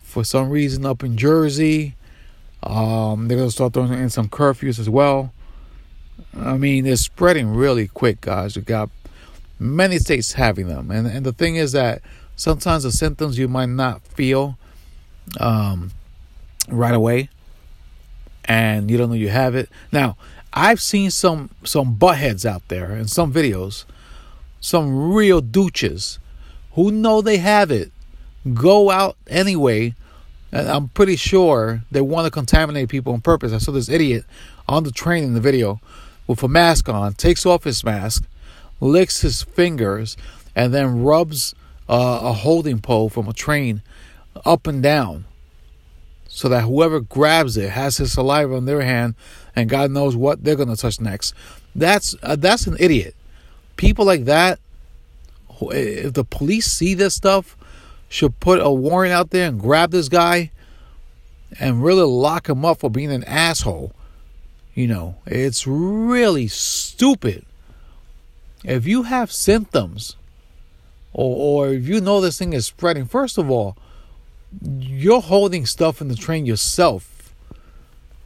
for 0.00 0.22
some 0.22 0.50
reason 0.50 0.86
up 0.86 1.02
in 1.02 1.16
Jersey. 1.16 1.96
Um, 2.62 3.26
they're 3.26 3.38
going 3.38 3.48
to 3.48 3.52
start 3.52 3.72
throwing 3.72 3.92
in 3.92 4.10
some 4.10 4.28
curfews 4.28 4.78
as 4.78 4.88
well. 4.88 5.32
I 6.40 6.56
mean, 6.56 6.86
it's 6.86 7.02
spreading 7.02 7.54
really 7.54 7.88
quick, 7.88 8.20
guys. 8.20 8.56
You 8.56 8.62
got 8.62 8.90
many 9.58 9.98
states 9.98 10.32
having 10.32 10.68
them. 10.68 10.90
And, 10.90 11.06
and 11.06 11.26
the 11.26 11.32
thing 11.32 11.56
is 11.56 11.72
that 11.72 12.02
sometimes 12.36 12.84
the 12.84 12.92
symptoms 12.92 13.38
you 13.38 13.48
might 13.48 13.68
not 13.68 14.02
feel 14.02 14.56
um, 15.40 15.90
right 16.68 16.94
away 16.94 17.28
and 18.44 18.90
you 18.90 18.96
don't 18.96 19.10
know 19.10 19.14
you 19.14 19.28
have 19.28 19.54
it. 19.54 19.68
Now, 19.92 20.16
I've 20.52 20.80
seen 20.80 21.10
some 21.10 21.50
some 21.64 21.96
buttheads 21.96 22.46
out 22.46 22.66
there 22.68 22.96
in 22.96 23.06
some 23.06 23.32
videos, 23.32 23.84
some 24.60 25.12
real 25.12 25.40
douches 25.40 26.18
who 26.72 26.90
know 26.90 27.20
they 27.20 27.36
have 27.36 27.70
it, 27.70 27.92
go 28.54 28.90
out 28.90 29.16
anyway, 29.28 29.94
and 30.50 30.68
I'm 30.68 30.88
pretty 30.88 31.16
sure 31.16 31.82
they 31.90 32.00
want 32.00 32.24
to 32.24 32.30
contaminate 32.30 32.88
people 32.88 33.12
on 33.12 33.20
purpose. 33.20 33.52
I 33.52 33.58
saw 33.58 33.72
this 33.72 33.90
idiot 33.90 34.24
on 34.66 34.84
the 34.84 34.90
train 34.90 35.24
in 35.24 35.34
the 35.34 35.40
video 35.40 35.80
with 36.28 36.42
a 36.44 36.48
mask 36.48 36.88
on, 36.88 37.14
takes 37.14 37.44
off 37.44 37.64
his 37.64 37.82
mask, 37.82 38.24
licks 38.80 39.22
his 39.22 39.42
fingers, 39.42 40.16
and 40.54 40.72
then 40.72 41.02
rubs 41.02 41.56
uh, 41.88 42.20
a 42.22 42.32
holding 42.32 42.78
pole 42.78 43.08
from 43.08 43.26
a 43.28 43.32
train 43.32 43.82
up 44.44 44.68
and 44.68 44.80
down 44.80 45.24
so 46.28 46.48
that 46.48 46.60
whoever 46.60 47.00
grabs 47.00 47.56
it 47.56 47.70
has 47.70 47.96
his 47.96 48.12
saliva 48.12 48.54
in 48.54 48.66
their 48.66 48.82
hand 48.82 49.14
and 49.56 49.68
God 49.68 49.90
knows 49.90 50.14
what 50.14 50.44
they're 50.44 50.54
going 50.54 50.68
to 50.68 50.76
touch 50.76 51.00
next. 51.00 51.34
That's 51.74 52.14
uh, 52.22 52.36
that's 52.36 52.66
an 52.68 52.76
idiot. 52.78 53.16
People 53.76 54.04
like 54.04 54.26
that 54.26 54.60
if 55.60 56.12
the 56.12 56.24
police 56.24 56.66
see 56.66 56.94
this 56.94 57.14
stuff 57.14 57.56
should 58.08 58.38
put 58.40 58.60
a 58.60 58.70
warrant 58.70 59.12
out 59.12 59.30
there 59.30 59.48
and 59.48 59.60
grab 59.60 59.90
this 59.90 60.08
guy 60.08 60.50
and 61.58 61.82
really 61.82 62.04
lock 62.04 62.48
him 62.48 62.64
up 62.64 62.78
for 62.80 62.90
being 62.90 63.10
an 63.10 63.24
asshole. 63.24 63.92
You 64.78 64.86
know, 64.86 65.16
it's 65.26 65.66
really 65.66 66.46
stupid. 66.46 67.44
If 68.62 68.86
you 68.86 69.02
have 69.02 69.32
symptoms 69.32 70.14
or, 71.12 71.66
or 71.66 71.72
if 71.72 71.88
you 71.88 72.00
know 72.00 72.20
this 72.20 72.38
thing 72.38 72.52
is 72.52 72.66
spreading, 72.66 73.04
first 73.04 73.38
of 73.38 73.50
all, 73.50 73.76
you're 74.62 75.20
holding 75.20 75.66
stuff 75.66 76.00
in 76.00 76.06
the 76.06 76.14
train 76.14 76.46
yourself, 76.46 77.34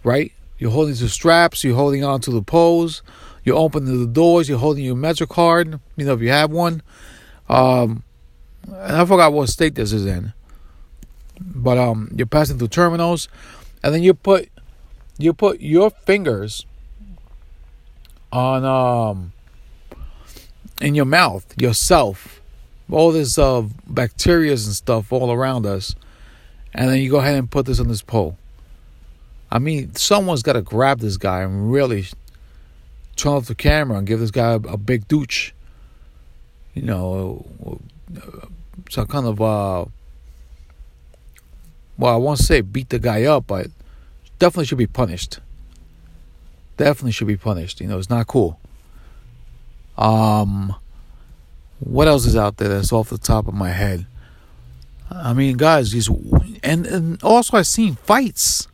right? 0.05 0.31
You're 0.59 0.73
holding 0.73 0.95
the 0.95 1.09
straps, 1.09 1.65
you're 1.65 1.75
holding 1.75 2.05
on 2.05 2.21
to 2.21 2.31
the 2.31 2.43
poles, 2.43 3.01
you're 3.45 3.57
opening 3.57 3.99
the 3.99 4.13
doors, 4.13 4.47
you're 4.47 4.59
holding 4.59 4.85
your 4.85 4.95
Metro 4.95 5.27
card, 5.27 5.81
you 5.97 6.05
know, 6.05 6.13
if 6.13 6.21
you 6.21 6.29
have 6.29 6.51
one. 6.51 6.83
Um, 7.49 8.03
and 8.67 8.97
I 8.97 9.07
forgot 9.07 9.33
what 9.33 9.49
state 9.49 9.75
this 9.75 9.95
is 9.95 10.05
in. 10.05 10.35
But 11.41 11.79
um, 11.79 12.13
you're 12.15 12.27
passing 12.27 12.59
through 12.59 12.69
terminals, 12.69 13.29
and 13.83 13.95
then 13.95 14.03
you 14.03 14.13
put 14.13 14.52
you 15.23 15.33
put 15.33 15.61
your 15.61 15.91
fingers 15.91 16.67
on 18.33 18.65
um 18.65 19.33
in 20.81 20.95
your 20.95 21.05
mouth 21.05 21.47
yourself 21.61 22.41
all 22.91 23.13
this 23.13 23.39
uh 23.39 23.63
bacterias 23.91 24.67
and 24.67 24.75
stuff 24.75 25.13
all 25.13 25.31
around 25.31 25.67
us 25.67 25.95
and 26.75 26.89
then 26.89 26.99
you 26.99 27.11
go 27.11 27.19
ahead 27.19 27.37
and 27.37 27.51
put 27.51 27.67
this 27.67 27.81
on 27.81 27.89
this 27.89 28.03
pole. 28.03 28.37
I 29.51 29.59
mean, 29.59 29.95
someone's 29.95 30.43
got 30.43 30.55
to 30.55 30.63
grab 30.63 31.01
this 31.01 31.17
guy 31.17 31.43
and 31.43 31.71
really 31.71 32.07
turn 33.17 33.35
off 33.35 33.47
the 33.47 33.55
camera 33.55 33.99
and 33.99 34.07
give 34.07 34.21
this 34.21 34.31
guy 34.31 34.53
a, 34.53 34.57
a 34.57 34.77
big 34.79 35.07
douche. 35.09 35.53
You 36.75 36.83
know, 36.83 37.81
some 38.89 39.07
kind 39.07 39.27
of 39.27 39.41
uh, 39.41 39.85
well, 41.99 42.15
I 42.15 42.17
won't 42.17 42.39
say 42.39 42.63
beat 42.63 42.89
the 42.89 42.99
guy 42.99 43.25
up, 43.25 43.47
but 43.47 43.67
definitely 44.43 44.65
should 44.65 44.79
be 44.79 44.89
punished. 44.89 45.39
Definitely 46.77 47.13
should 47.13 47.29
be 47.29 47.37
punished. 47.37 47.81
You 47.81 47.87
know, 47.87 47.97
it's 47.97 48.11
not 48.11 48.27
cool. 48.27 48.59
Um, 49.97 50.75
what 51.79 52.09
else 52.09 52.27
is 52.27 52.35
out 52.35 52.57
there 52.57 52.69
that's 52.69 52.93
off 52.93 53.09
the 53.09 53.19
top 53.19 53.47
of 53.47 53.55
my 53.55 53.71
head? 53.71 54.05
I 55.13 55.33
mean, 55.33 55.57
guys, 55.57 55.93
these 55.93 56.09
and 56.65 56.87
and 56.87 57.23
also 57.23 57.57
I've 57.57 57.69
seen 57.69 57.95
fights 57.95 58.67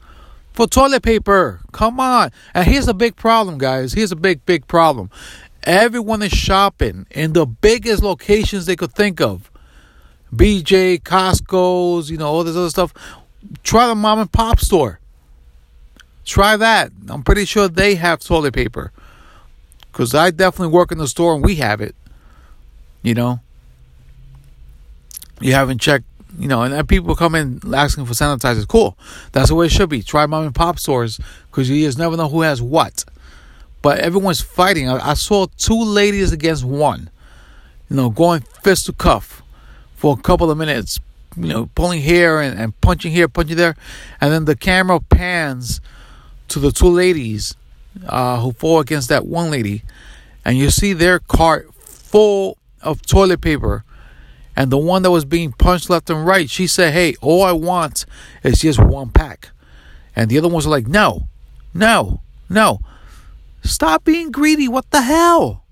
for 0.54 0.66
toilet 0.66 1.02
paper. 1.02 1.60
Come 1.72 2.00
on. 2.00 2.30
And 2.54 2.66
here's 2.66 2.88
a 2.88 2.94
big 2.94 3.16
problem, 3.16 3.58
guys. 3.58 3.92
Here's 3.92 4.12
a 4.12 4.16
big, 4.16 4.46
big 4.46 4.66
problem. 4.68 5.10
Everyone 5.64 6.22
is 6.22 6.32
shopping 6.32 7.06
in 7.10 7.34
the 7.34 7.44
biggest 7.44 8.02
locations 8.02 8.64
they 8.64 8.76
could 8.76 8.94
think 8.94 9.20
of. 9.20 9.50
BJ, 10.34 11.02
Costco's, 11.02 12.10
you 12.10 12.16
know, 12.16 12.28
all 12.28 12.42
this 12.42 12.56
other 12.56 12.70
stuff. 12.70 12.94
Try 13.62 13.86
the 13.86 13.94
mom 13.94 14.18
and 14.18 14.32
pop 14.32 14.60
store. 14.60 15.00
Try 16.28 16.58
that. 16.58 16.92
I'm 17.08 17.22
pretty 17.22 17.46
sure 17.46 17.68
they 17.68 17.94
have 17.94 18.20
toilet 18.20 18.52
paper. 18.52 18.92
Because 19.90 20.14
I 20.14 20.30
definitely 20.30 20.74
work 20.74 20.92
in 20.92 20.98
the 20.98 21.08
store 21.08 21.34
and 21.34 21.42
we 21.42 21.56
have 21.56 21.80
it. 21.80 21.96
You 23.02 23.14
know? 23.14 23.40
You 25.40 25.54
haven't 25.54 25.80
checked 25.80 26.04
you 26.38 26.46
know, 26.46 26.62
and, 26.62 26.88
people 26.88 27.16
come 27.16 27.34
in 27.34 27.60
asking 27.74 28.04
for 28.04 28.12
sanitizers. 28.12 28.68
Cool, 28.68 28.96
that's 29.32 29.48
the 29.48 29.54
way 29.54 29.66
it 29.66 29.72
should 29.72 29.88
be. 29.88 30.02
Try 30.02 30.26
mom 30.26 30.44
and 30.44 30.54
pop 30.54 30.78
stores 30.78 31.18
because 31.50 31.68
you 31.68 31.84
just 31.84 31.98
never 31.98 32.16
know 32.16 32.28
who 32.28 32.42
has 32.42 32.60
what. 32.60 33.04
But 33.80 33.98
everyone's 33.98 34.40
fighting. 34.40 34.88
I, 34.88 35.10
I 35.10 35.14
saw 35.14 35.46
two 35.56 35.82
ladies 35.82 36.30
against 36.30 36.64
one. 36.64 37.10
You 37.88 37.96
know, 37.96 38.10
going 38.10 38.42
fist 38.42 38.86
to 38.86 38.92
cuff 38.92 39.42
for 39.94 40.16
a 40.16 40.20
couple 40.20 40.50
of 40.50 40.58
minutes. 40.58 41.00
You 41.36 41.48
know, 41.48 41.70
pulling 41.74 42.02
here 42.02 42.40
and, 42.40 42.58
and 42.58 42.78
punching 42.82 43.10
here, 43.10 43.26
punching 43.26 43.56
there, 43.56 43.74
and 44.20 44.30
then 44.30 44.44
the 44.44 44.54
camera 44.54 45.00
pans 45.00 45.80
to 46.48 46.58
the 46.58 46.72
two 46.72 46.88
ladies 46.88 47.54
uh, 48.06 48.40
who 48.40 48.52
fought 48.52 48.80
against 48.80 49.08
that 49.08 49.26
one 49.26 49.50
lady, 49.50 49.82
and 50.44 50.56
you 50.56 50.70
see 50.70 50.92
their 50.92 51.18
cart 51.18 51.72
full 51.74 52.58
of 52.82 53.02
toilet 53.02 53.40
paper 53.40 53.84
and 54.58 54.72
the 54.72 54.76
one 54.76 55.02
that 55.02 55.12
was 55.12 55.24
being 55.24 55.52
punched 55.52 55.88
left 55.88 56.10
and 56.10 56.26
right, 56.26 56.50
she 56.50 56.66
said, 56.66 56.92
Hey, 56.92 57.14
all 57.20 57.44
I 57.44 57.52
want 57.52 58.04
is 58.42 58.58
just 58.58 58.80
one 58.80 59.10
pack. 59.10 59.50
And 60.16 60.28
the 60.28 60.36
other 60.36 60.48
ones 60.48 60.66
are 60.66 60.70
like, 60.70 60.88
No, 60.88 61.28
no, 61.72 62.22
no. 62.50 62.80
Stop 63.62 64.02
being 64.02 64.32
greedy. 64.32 64.66
What 64.66 64.90
the 64.90 65.02
hell? 65.02 65.62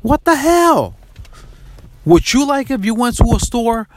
What 0.00 0.24
the 0.24 0.36
hell? 0.36 0.96
Would 2.06 2.32
you 2.32 2.46
like 2.46 2.70
if 2.70 2.82
you 2.82 2.94
went 2.94 3.18
to 3.18 3.30
a 3.34 3.38
store 3.38 3.88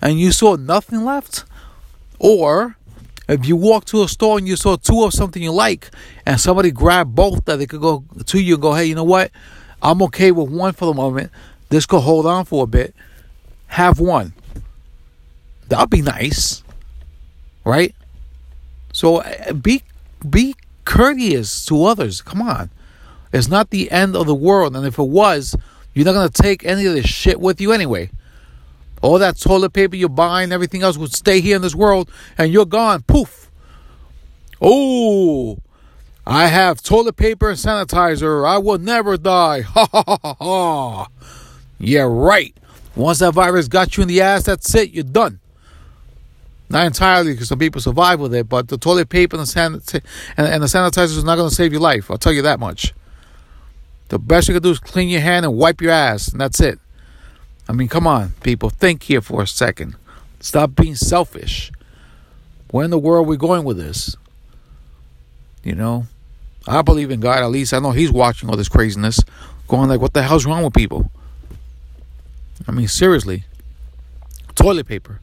and 0.00 0.20
you 0.20 0.30
saw 0.30 0.54
nothing 0.54 1.04
left? 1.04 1.44
Or 2.20 2.76
if 3.28 3.46
you 3.46 3.56
walk 3.56 3.84
to 3.86 4.02
a 4.02 4.08
store 4.08 4.38
and 4.38 4.46
you 4.46 4.56
saw 4.56 4.76
two 4.76 5.02
of 5.04 5.12
something 5.12 5.42
you 5.42 5.52
like 5.52 5.90
and 6.26 6.40
somebody 6.40 6.70
grabbed 6.70 7.14
both 7.14 7.44
that 7.46 7.56
they 7.56 7.66
could 7.66 7.80
go 7.80 8.04
to 8.26 8.40
you 8.40 8.54
and 8.54 8.62
go, 8.62 8.74
hey, 8.74 8.84
you 8.84 8.94
know 8.94 9.04
what? 9.04 9.30
I'm 9.82 10.02
okay 10.02 10.30
with 10.30 10.50
one 10.50 10.72
for 10.72 10.86
the 10.86 10.94
moment. 10.94 11.30
This 11.68 11.86
could 11.86 12.00
hold 12.00 12.26
on 12.26 12.44
for 12.44 12.64
a 12.64 12.66
bit 12.66 12.94
have 13.74 13.98
one. 13.98 14.32
That'd 15.68 15.90
be 15.90 16.02
nice, 16.02 16.62
right? 17.64 17.94
So 18.92 19.16
uh, 19.16 19.52
be 19.52 19.82
be 20.28 20.54
courteous 20.84 21.66
to 21.66 21.84
others. 21.84 22.22
Come 22.22 22.40
on, 22.40 22.70
it's 23.32 23.48
not 23.48 23.70
the 23.70 23.90
end 23.90 24.14
of 24.14 24.26
the 24.26 24.34
world, 24.34 24.76
and 24.76 24.86
if 24.86 24.98
it 24.98 25.08
was, 25.08 25.56
you're 25.92 26.04
not 26.04 26.12
gonna 26.12 26.28
take 26.28 26.64
any 26.64 26.86
of 26.86 26.94
this 26.94 27.06
shit 27.06 27.40
with 27.40 27.60
you 27.60 27.72
anyway. 27.72 28.10
All 29.04 29.18
that 29.18 29.38
toilet 29.38 29.74
paper 29.74 29.96
you're 29.96 30.08
buying, 30.08 30.50
everything 30.50 30.82
else 30.82 30.96
would 30.96 31.12
stay 31.12 31.42
here 31.42 31.56
in 31.56 31.60
this 31.60 31.74
world, 31.74 32.10
and 32.38 32.50
you're 32.50 32.64
gone. 32.64 33.02
Poof. 33.02 33.50
Oh, 34.62 35.58
I 36.26 36.46
have 36.46 36.82
toilet 36.82 37.14
paper 37.16 37.50
and 37.50 37.58
sanitizer. 37.58 38.48
I 38.48 38.56
will 38.56 38.78
never 38.78 39.18
die. 39.18 39.60
Ha 39.74 39.86
ha 39.92 40.02
ha 40.06 40.18
ha 40.22 40.34
ha. 40.40 41.08
Yeah, 41.78 42.06
right. 42.08 42.56
Once 42.96 43.18
that 43.18 43.34
virus 43.34 43.68
got 43.68 43.94
you 43.98 44.02
in 44.04 44.08
the 44.08 44.22
ass, 44.22 44.44
that's 44.44 44.74
it. 44.74 44.92
You're 44.92 45.04
done. 45.04 45.38
Not 46.70 46.86
entirely, 46.86 47.34
because 47.34 47.48
some 47.48 47.58
people 47.58 47.82
survive 47.82 48.20
with 48.20 48.34
it, 48.34 48.48
but 48.48 48.68
the 48.68 48.78
toilet 48.78 49.10
paper 49.10 49.36
and 49.36 49.46
the, 49.46 49.52
sanit- 49.52 50.02
and, 50.38 50.46
and 50.46 50.62
the 50.62 50.66
sanitizer 50.66 51.18
is 51.18 51.24
not 51.24 51.36
going 51.36 51.50
to 51.50 51.54
save 51.54 51.72
your 51.72 51.82
life. 51.82 52.10
I'll 52.10 52.16
tell 52.16 52.32
you 52.32 52.40
that 52.40 52.58
much. 52.58 52.94
The 54.08 54.18
best 54.18 54.48
you 54.48 54.54
can 54.54 54.62
do 54.62 54.70
is 54.70 54.78
clean 54.78 55.10
your 55.10 55.20
hand 55.20 55.44
and 55.44 55.58
wipe 55.58 55.82
your 55.82 55.92
ass, 55.92 56.28
and 56.28 56.40
that's 56.40 56.58
it. 56.60 56.78
I 57.68 57.72
mean, 57.72 57.88
come 57.88 58.06
on, 58.06 58.34
people. 58.42 58.70
Think 58.70 59.04
here 59.04 59.20
for 59.20 59.42
a 59.42 59.46
second. 59.46 59.96
Stop 60.40 60.74
being 60.74 60.94
selfish. 60.94 61.72
Where 62.70 62.84
in 62.84 62.90
the 62.90 62.98
world 62.98 63.26
are 63.26 63.28
we 63.28 63.36
going 63.36 63.64
with 63.64 63.76
this? 63.76 64.16
You 65.62 65.74
know, 65.74 66.06
I 66.66 66.82
believe 66.82 67.10
in 67.10 67.20
God. 67.20 67.42
At 67.42 67.50
least 67.50 67.72
I 67.72 67.78
know 67.78 67.92
He's 67.92 68.12
watching 68.12 68.50
all 68.50 68.56
this 68.56 68.68
craziness, 68.68 69.20
going 69.68 69.88
like, 69.88 70.00
"What 70.00 70.12
the 70.12 70.22
hell's 70.22 70.44
wrong 70.44 70.62
with 70.62 70.74
people?" 70.74 71.10
I 72.68 72.72
mean, 72.72 72.88
seriously. 72.88 73.44
Toilet 74.54 74.86
paper. 74.86 75.20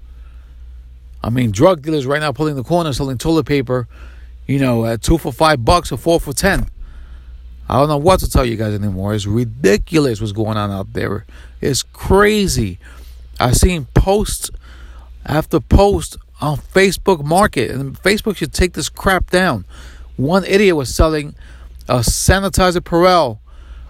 I 1.24 1.30
mean, 1.30 1.52
drug 1.52 1.84
dealers 1.84 2.06
right 2.06 2.20
now 2.20 2.32
pulling 2.32 2.56
the 2.56 2.64
corner 2.64 2.92
selling 2.94 3.18
toilet 3.18 3.46
paper, 3.46 3.88
you 4.48 4.60
know, 4.60 4.86
at 4.86 5.02
two 5.02 5.18
for 5.18 5.32
five 5.32 5.64
bucks 5.64 5.92
or 5.92 5.98
four 5.98 6.20
for 6.20 6.34
ten. 6.34 6.68
I 7.70 7.76
don't 7.78 7.88
know 7.88 7.98
what 7.98 8.20
to 8.22 8.30
tell 8.30 8.44
you 8.44 8.58
guys 8.58 8.74
anymore. 8.74 9.14
It's 9.14 9.28
ridiculous 9.28 10.20
what's 10.20 10.34
going 10.34 10.58
on 10.58 10.72
out 10.72 10.94
there. 10.94 11.26
It's 11.62 11.84
crazy. 11.84 12.80
I've 13.40 13.56
seen 13.56 13.86
posts 13.94 14.52
after 15.26 15.60
post 15.60 16.18
on 16.42 16.58
Facebook 16.58 17.24
Market, 17.24 17.72
and 17.72 17.98
Facebook 18.02 18.38
should 18.38 18.54
take 18.54 18.74
this 18.74 18.90
crap 18.90 19.30
down. 19.30 19.66
One 20.18 20.44
idiot 20.44 20.76
was 20.76 20.94
selling 20.94 21.36
a 21.88 22.00
sanitizer 22.00 22.82
Purell 22.82 23.40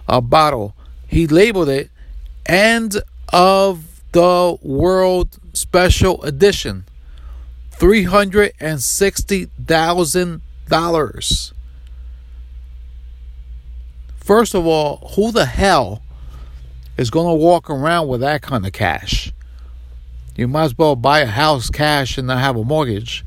a 0.08 0.20
bottle. 0.20 0.74
He 1.06 1.26
labeled 1.26 1.68
it 1.68 1.90
"End 2.46 3.02
of 3.30 4.02
the 4.12 4.58
World 4.62 5.38
Special 5.52 6.22
Edition." 6.22 6.84
Three 7.70 8.04
hundred 8.04 8.52
and 8.60 8.82
sixty 8.82 9.46
thousand 9.66 10.42
dollars. 10.68 11.52
First 14.16 14.54
of 14.54 14.66
all, 14.66 15.12
who 15.16 15.32
the 15.32 15.46
hell 15.46 16.01
is 16.96 17.10
going 17.10 17.28
to 17.28 17.34
walk 17.34 17.70
around 17.70 18.08
with 18.08 18.20
that 18.20 18.42
kind 18.42 18.66
of 18.66 18.72
cash? 18.72 19.32
You 20.36 20.48
might 20.48 20.64
as 20.64 20.78
well 20.78 20.96
buy 20.96 21.20
a 21.20 21.26
house 21.26 21.68
cash 21.68 22.16
and 22.16 22.26
not 22.26 22.38
have 22.38 22.56
a 22.56 22.64
mortgage. 22.64 23.24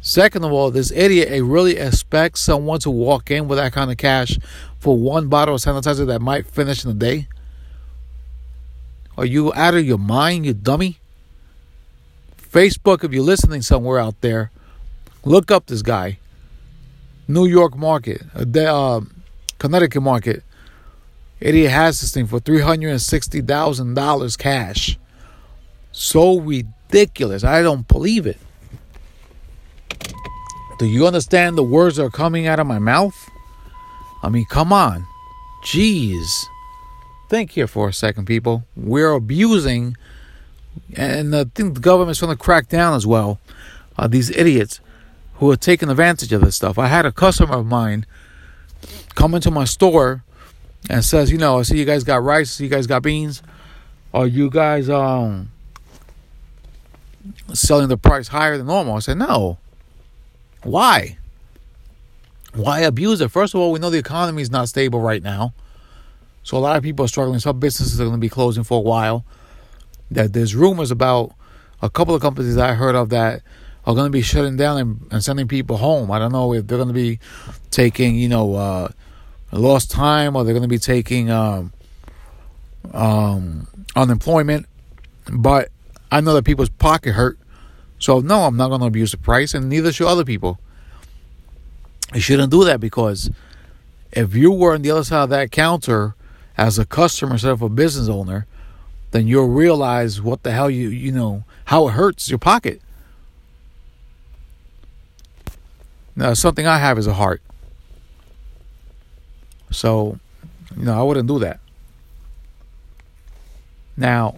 Second 0.00 0.44
of 0.44 0.52
all, 0.52 0.70
this 0.70 0.90
idiot 0.92 1.42
really 1.42 1.76
expects 1.76 2.40
someone 2.40 2.78
to 2.80 2.90
walk 2.90 3.30
in 3.30 3.48
with 3.48 3.58
that 3.58 3.72
kind 3.72 3.90
of 3.90 3.96
cash 3.96 4.38
for 4.78 4.96
one 4.96 5.28
bottle 5.28 5.54
of 5.54 5.60
sanitizer 5.60 6.06
that 6.06 6.20
might 6.20 6.46
finish 6.46 6.84
in 6.84 6.90
a 6.90 6.94
day. 6.94 7.28
Are 9.16 9.24
you 9.24 9.52
out 9.54 9.74
of 9.74 9.84
your 9.86 9.98
mind, 9.98 10.44
you 10.44 10.52
dummy? 10.52 10.98
Facebook, 12.36 13.02
if 13.02 13.12
you're 13.12 13.24
listening 13.24 13.62
somewhere 13.62 13.98
out 13.98 14.20
there, 14.20 14.50
look 15.24 15.50
up 15.50 15.66
this 15.66 15.82
guy. 15.82 16.18
New 17.26 17.46
York 17.46 17.76
market, 17.76 18.22
uh, 18.34 18.96
um, 18.96 19.22
Connecticut 19.58 20.02
market. 20.02 20.42
Idiot 21.44 21.72
has 21.72 22.00
this 22.00 22.10
thing 22.10 22.26
for 22.26 22.40
three 22.40 22.62
hundred 22.62 22.88
and 22.88 23.02
sixty 23.02 23.42
thousand 23.42 23.92
dollars 23.92 24.34
cash. 24.34 24.98
So 25.92 26.40
ridiculous. 26.40 27.44
I 27.44 27.60
don't 27.60 27.86
believe 27.86 28.26
it. 28.26 28.38
Do 30.78 30.86
you 30.86 31.06
understand 31.06 31.58
the 31.58 31.62
words 31.62 31.96
that 31.96 32.04
are 32.04 32.10
coming 32.10 32.46
out 32.46 32.60
of 32.60 32.66
my 32.66 32.78
mouth? 32.78 33.14
I 34.22 34.30
mean, 34.30 34.46
come 34.46 34.72
on. 34.72 35.06
Jeez. 35.62 36.46
Think 37.28 37.50
here 37.50 37.66
for 37.66 37.88
a 37.90 37.92
second, 37.92 38.24
people. 38.24 38.64
We're 38.74 39.12
abusing, 39.12 39.98
and 40.96 41.36
I 41.36 41.44
think 41.44 41.74
the 41.74 41.80
government's 41.80 42.22
going 42.22 42.34
to 42.34 42.42
crack 42.42 42.70
down 42.70 42.94
as 42.94 43.06
well. 43.06 43.38
Uh, 43.98 44.08
these 44.08 44.30
idiots 44.30 44.80
who 45.34 45.50
are 45.50 45.56
taking 45.56 45.90
advantage 45.90 46.32
of 46.32 46.40
this 46.40 46.56
stuff. 46.56 46.78
I 46.78 46.86
had 46.86 47.04
a 47.04 47.12
customer 47.12 47.56
of 47.56 47.66
mine 47.66 48.06
come 49.14 49.34
into 49.34 49.50
my 49.50 49.64
store 49.64 50.24
and 50.90 51.04
says, 51.04 51.30
you 51.30 51.38
know, 51.38 51.58
I 51.58 51.62
see 51.62 51.78
you 51.78 51.84
guys 51.84 52.04
got 52.04 52.22
rice, 52.22 52.50
see 52.50 52.64
you 52.64 52.70
guys 52.70 52.86
got 52.86 53.02
beans. 53.02 53.42
Are 54.12 54.26
you 54.26 54.50
guys 54.50 54.88
um 54.88 55.50
selling 57.52 57.88
the 57.88 57.96
price 57.96 58.28
higher 58.28 58.56
than 58.56 58.66
normal? 58.66 58.96
I 58.96 58.98
said, 59.00 59.18
no. 59.18 59.58
Why? 60.62 61.18
Why 62.54 62.80
abuse 62.80 63.20
it? 63.20 63.30
First 63.30 63.54
of 63.54 63.60
all, 63.60 63.72
we 63.72 63.78
know 63.78 63.90
the 63.90 63.98
economy 63.98 64.42
is 64.42 64.50
not 64.50 64.68
stable 64.68 65.00
right 65.00 65.22
now. 65.22 65.52
So 66.42 66.56
a 66.56 66.60
lot 66.60 66.76
of 66.76 66.82
people 66.82 67.04
are 67.04 67.08
struggling. 67.08 67.40
Some 67.40 67.58
businesses 67.58 68.00
are 68.00 68.04
going 68.04 68.16
to 68.16 68.20
be 68.20 68.28
closing 68.28 68.64
for 68.64 68.78
a 68.78 68.82
while. 68.82 69.24
That 70.10 70.32
there's 70.32 70.54
rumors 70.54 70.90
about 70.90 71.32
a 71.82 71.90
couple 71.90 72.14
of 72.14 72.22
companies 72.22 72.56
I 72.56 72.74
heard 72.74 72.94
of 72.94 73.08
that 73.08 73.42
are 73.86 73.94
going 73.94 74.06
to 74.06 74.10
be 74.10 74.22
shutting 74.22 74.56
down 74.56 74.78
and, 74.78 75.08
and 75.10 75.24
sending 75.24 75.48
people 75.48 75.78
home. 75.78 76.10
I 76.10 76.18
don't 76.18 76.32
know 76.32 76.52
if 76.54 76.66
they're 76.66 76.78
going 76.78 76.88
to 76.88 76.94
be 76.94 77.18
taking, 77.70 78.14
you 78.14 78.28
know, 78.28 78.54
uh, 78.54 78.88
lost 79.58 79.90
time 79.90 80.36
or 80.36 80.44
they're 80.44 80.54
going 80.54 80.62
to 80.62 80.68
be 80.68 80.78
taking 80.78 81.30
um, 81.30 81.72
um, 82.92 83.66
unemployment. 83.96 84.66
But 85.32 85.70
I 86.10 86.20
know 86.20 86.34
that 86.34 86.44
people's 86.44 86.68
pocket 86.68 87.12
hurt. 87.12 87.38
So, 87.98 88.20
no, 88.20 88.42
I'm 88.42 88.56
not 88.56 88.68
going 88.68 88.80
to 88.80 88.86
abuse 88.86 89.12
the 89.12 89.16
price, 89.16 89.54
and 89.54 89.68
neither 89.68 89.92
should 89.92 90.06
other 90.06 90.24
people. 90.24 90.58
You 92.12 92.20
shouldn't 92.20 92.50
do 92.50 92.64
that 92.64 92.80
because 92.80 93.30
if 94.12 94.34
you 94.34 94.52
were 94.52 94.74
on 94.74 94.82
the 94.82 94.90
other 94.90 95.04
side 95.04 95.24
of 95.24 95.30
that 95.30 95.50
counter 95.50 96.14
as 96.56 96.78
a 96.78 96.84
customer 96.84 97.32
instead 97.32 97.52
of 97.52 97.62
a 97.62 97.68
business 97.68 98.08
owner, 98.08 98.46
then 99.12 99.26
you'll 99.26 99.48
realize 99.48 100.20
what 100.20 100.42
the 100.42 100.52
hell 100.52 100.68
you, 100.68 100.88
you 100.88 101.12
know, 101.12 101.44
how 101.66 101.88
it 101.88 101.92
hurts 101.92 102.28
your 102.28 102.38
pocket. 102.38 102.80
Now, 106.14 106.34
something 106.34 106.66
I 106.66 106.78
have 106.78 106.98
is 106.98 107.06
a 107.06 107.14
heart. 107.14 107.42
So, 109.74 110.18
you 110.76 110.84
know, 110.84 110.98
I 110.98 111.02
wouldn't 111.02 111.28
do 111.28 111.38
that. 111.40 111.60
Now, 113.96 114.36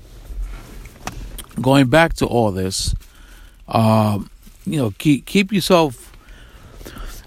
going 1.61 1.89
back 1.89 2.15
to 2.15 2.27
all 2.27 2.53
this, 2.53 2.95
um, 3.69 4.31
you 4.65 4.79
know, 4.79 4.93
keep 4.99 5.27
keep 5.27 5.53
yourself. 5.53 6.13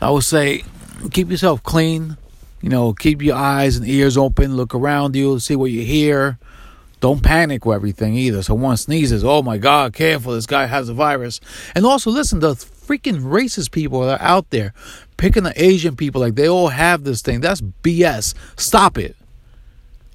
I 0.01 0.09
would 0.11 0.23
say, 0.23 0.63
keep 1.11 1.29
yourself 1.29 1.61
clean. 1.63 2.17
You 2.61 2.69
know, 2.69 2.93
keep 2.93 3.21
your 3.21 3.35
eyes 3.35 3.77
and 3.77 3.87
ears 3.87 4.17
open. 4.17 4.55
Look 4.55 4.75
around 4.75 5.15
you, 5.15 5.39
see 5.39 5.55
what 5.55 5.71
you 5.71 5.81
hear. 5.81 6.37
Don't 6.99 7.23
panic 7.23 7.65
with 7.65 7.75
everything 7.75 8.15
either. 8.15 8.43
So 8.43 8.53
one 8.55 8.75
sneezes, 8.75 9.23
oh 9.23 9.41
my 9.41 9.57
God, 9.57 9.93
careful! 9.93 10.33
This 10.33 10.45
guy 10.45 10.65
has 10.65 10.89
a 10.89 10.93
virus. 10.93 11.39
And 11.73 11.85
also, 11.85 12.11
listen, 12.11 12.41
the 12.41 12.55
freaking 12.55 13.21
racist 13.21 13.71
people 13.71 14.01
that 14.01 14.19
are 14.19 14.25
out 14.25 14.49
there 14.49 14.73
picking 15.19 15.43
the 15.43 15.61
Asian 15.61 15.97
people 15.97 16.21
like 16.21 16.35
they 16.35 16.47
all 16.47 16.69
have 16.69 17.03
this 17.03 17.21
thing. 17.21 17.41
That's 17.41 17.59
BS. 17.61 18.33
Stop 18.57 18.97
it. 18.97 19.17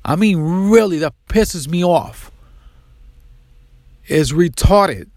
I 0.02 0.16
mean, 0.16 0.38
really, 0.70 0.98
that 0.98 1.12
pisses 1.28 1.68
me 1.68 1.84
off. 1.84 2.32
Is 4.08 4.32
retarded. 4.32 5.08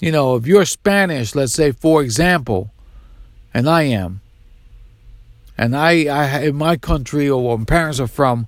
You 0.00 0.12
know, 0.12 0.34
if 0.36 0.46
you're 0.46 0.64
Spanish, 0.64 1.34
let's 1.34 1.52
say, 1.52 1.72
for 1.72 2.02
example, 2.02 2.70
and 3.52 3.68
I 3.68 3.82
am, 3.82 4.22
and 5.58 5.76
I, 5.76 6.06
I 6.06 6.40
in 6.44 6.56
my 6.56 6.76
country 6.76 7.28
or 7.28 7.46
where 7.46 7.58
my 7.58 7.64
parents 7.64 8.00
are 8.00 8.06
from, 8.06 8.46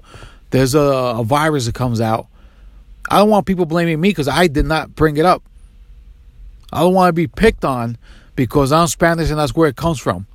there's 0.51 0.75
a, 0.75 0.81
a 0.81 1.25
virus 1.25 1.67
that 1.67 1.75
comes 1.75 2.01
out. 2.01 2.27
I 3.11 3.19
don't 3.19 3.29
want 3.29 3.47
people 3.47 3.67
blaming 3.67 4.01
me 4.01 4.11
because 4.11 4.29
I 4.29 4.47
did 4.47 4.65
not 4.65 4.95
bring 4.95 5.19
it 5.19 5.27
up. 5.27 5.43
I 6.73 6.81
don't 6.81 6.95
want 6.95 7.11
to 7.11 7.13
be 7.13 7.27
picked 7.27 7.67
on 7.67 7.99
because 8.37 8.73
I'm 8.73 8.87
Spanish 8.87 9.31
and 9.31 9.39
that's 9.39 9.55
where 9.55 9.69
it 9.69 9.77
comes 9.77 9.99
from. 9.99 10.27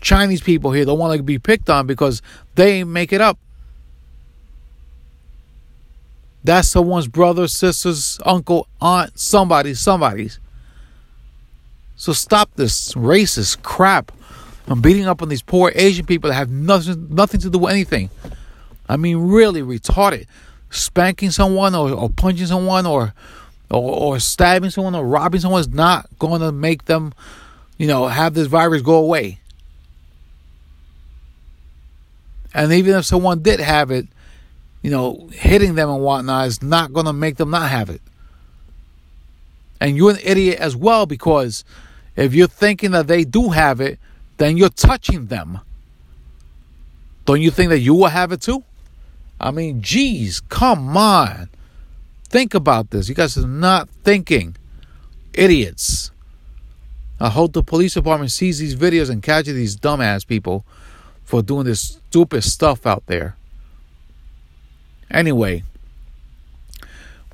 Chinese 0.00 0.40
people 0.40 0.72
here 0.72 0.84
don't 0.84 0.98
want 0.98 1.16
to 1.16 1.22
be 1.22 1.38
picked 1.38 1.70
on 1.70 1.86
because 1.86 2.22
they 2.54 2.84
make 2.84 3.12
it 3.12 3.20
up. 3.20 3.38
That's 6.44 6.68
someone's 6.68 7.06
brother, 7.06 7.46
sister's 7.46 8.18
uncle, 8.26 8.66
aunt, 8.80 9.18
somebody, 9.18 9.74
somebody's. 9.74 10.40
So 11.94 12.12
stop 12.12 12.50
this 12.56 12.94
racist 12.94 13.62
crap. 13.62 14.10
I'm 14.66 14.80
beating 14.80 15.06
up 15.06 15.22
on 15.22 15.28
these 15.28 15.42
poor 15.42 15.70
Asian 15.74 16.04
people 16.04 16.30
that 16.30 16.34
have 16.34 16.50
nothing 16.50 17.14
nothing 17.14 17.40
to 17.42 17.50
do 17.50 17.58
with 17.58 17.72
anything. 17.72 18.10
I 18.88 18.96
mean, 18.96 19.18
really 19.18 19.62
retarded. 19.62 20.26
Spanking 20.70 21.30
someone 21.30 21.74
or, 21.74 21.92
or 21.92 22.10
punching 22.10 22.46
someone 22.46 22.86
or, 22.86 23.14
or 23.72 24.14
or 24.14 24.20
stabbing 24.20 24.70
someone 24.70 24.94
or 24.94 25.04
robbing 25.04 25.40
someone 25.40 25.60
is 25.60 25.68
not 25.68 26.06
going 26.18 26.40
to 26.40 26.52
make 26.52 26.84
them, 26.84 27.12
you 27.78 27.86
know, 27.86 28.06
have 28.06 28.34
this 28.34 28.46
virus 28.46 28.82
go 28.82 28.94
away. 28.94 29.40
And 32.54 32.72
even 32.72 32.94
if 32.96 33.06
someone 33.06 33.42
did 33.42 33.60
have 33.60 33.90
it, 33.90 34.06
you 34.82 34.90
know, 34.90 35.28
hitting 35.32 35.74
them 35.74 35.88
and 35.88 36.02
whatnot 36.02 36.48
is 36.48 36.62
not 36.62 36.92
going 36.92 37.06
to 37.06 37.12
make 37.12 37.36
them 37.36 37.50
not 37.50 37.70
have 37.70 37.88
it. 37.88 38.02
And 39.80 39.96
you're 39.96 40.10
an 40.10 40.18
idiot 40.22 40.60
as 40.60 40.76
well 40.76 41.06
because 41.06 41.64
if 42.14 42.34
you're 42.34 42.46
thinking 42.46 42.90
that 42.90 43.06
they 43.06 43.24
do 43.24 43.50
have 43.50 43.80
it, 43.80 43.98
then 44.36 44.56
you're 44.56 44.68
touching 44.68 45.26
them. 45.26 45.60
Don't 47.24 47.40
you 47.40 47.50
think 47.50 47.70
that 47.70 47.78
you 47.78 47.94
will 47.94 48.08
have 48.08 48.32
it 48.32 48.42
too? 48.42 48.64
I 49.40 49.50
mean, 49.50 49.80
geez, 49.80 50.40
come 50.40 50.96
on. 50.96 51.48
Think 52.32 52.54
about 52.54 52.90
this. 52.90 53.10
You 53.10 53.14
guys 53.14 53.36
are 53.36 53.46
not 53.46 53.90
thinking. 54.04 54.56
Idiots. 55.34 56.10
I 57.20 57.28
hope 57.28 57.52
the 57.52 57.62
police 57.62 57.92
department 57.92 58.32
sees 58.32 58.58
these 58.58 58.74
videos 58.74 59.10
and 59.10 59.22
catches 59.22 59.54
these 59.54 59.76
dumbass 59.76 60.26
people 60.26 60.64
for 61.24 61.42
doing 61.42 61.66
this 61.66 62.00
stupid 62.08 62.42
stuff 62.42 62.86
out 62.86 63.04
there. 63.06 63.36
Anyway, 65.10 65.62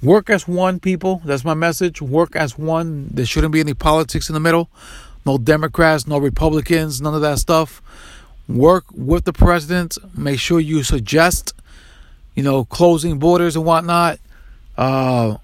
work 0.02 0.28
as 0.28 0.48
one, 0.48 0.80
people. 0.80 1.22
That's 1.24 1.44
my 1.44 1.54
message. 1.54 2.02
Work 2.02 2.34
as 2.34 2.58
one. 2.58 3.08
There 3.12 3.24
shouldn't 3.24 3.52
be 3.52 3.60
any 3.60 3.74
politics 3.74 4.28
in 4.28 4.34
the 4.34 4.40
middle. 4.40 4.68
no 5.24 5.38
Democrats, 5.38 6.08
no 6.08 6.18
Republicans, 6.18 7.00
none 7.00 7.14
of 7.14 7.20
that 7.20 7.38
stuff. 7.38 7.80
Work 8.48 8.86
with 8.92 9.26
the 9.26 9.32
president. 9.32 9.96
Make 10.16 10.40
sure 10.40 10.58
you 10.58 10.82
suggest, 10.82 11.54
you 12.34 12.42
know, 12.42 12.64
closing 12.64 13.20
borders 13.20 13.54
and 13.54 13.64
whatnot. 13.64 14.18
Uh, 14.78 15.36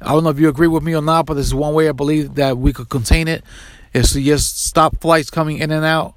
I 0.00 0.12
don't 0.12 0.24
know 0.24 0.30
if 0.30 0.40
you 0.40 0.48
agree 0.48 0.66
with 0.66 0.82
me 0.82 0.96
or 0.96 1.00
not, 1.00 1.26
but 1.26 1.34
this 1.34 1.46
is 1.46 1.54
one 1.54 1.72
way 1.74 1.88
I 1.88 1.92
believe 1.92 2.34
that 2.34 2.58
we 2.58 2.72
could 2.72 2.88
contain 2.88 3.28
it 3.28 3.44
is 3.94 4.12
to 4.12 4.20
just 4.20 4.66
stop 4.66 5.00
flights 5.00 5.30
coming 5.30 5.58
in 5.58 5.70
and 5.70 5.84
out, 5.84 6.14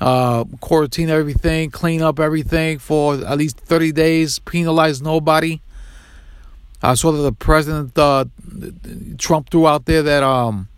uh, 0.00 0.44
quarantine 0.60 1.10
everything, 1.10 1.70
clean 1.70 2.00
up 2.00 2.18
everything 2.18 2.78
for 2.78 3.16
at 3.16 3.36
least 3.36 3.58
30 3.58 3.92
days, 3.92 4.38
penalize 4.38 5.02
nobody. 5.02 5.60
I 6.82 6.94
saw 6.94 7.12
that 7.12 7.22
the 7.22 7.32
president 7.32 7.96
uh, 7.98 8.24
Trump 9.18 9.50
threw 9.50 9.66
out 9.66 9.84
there 9.84 10.02
that 10.02 10.22
um 10.22 10.68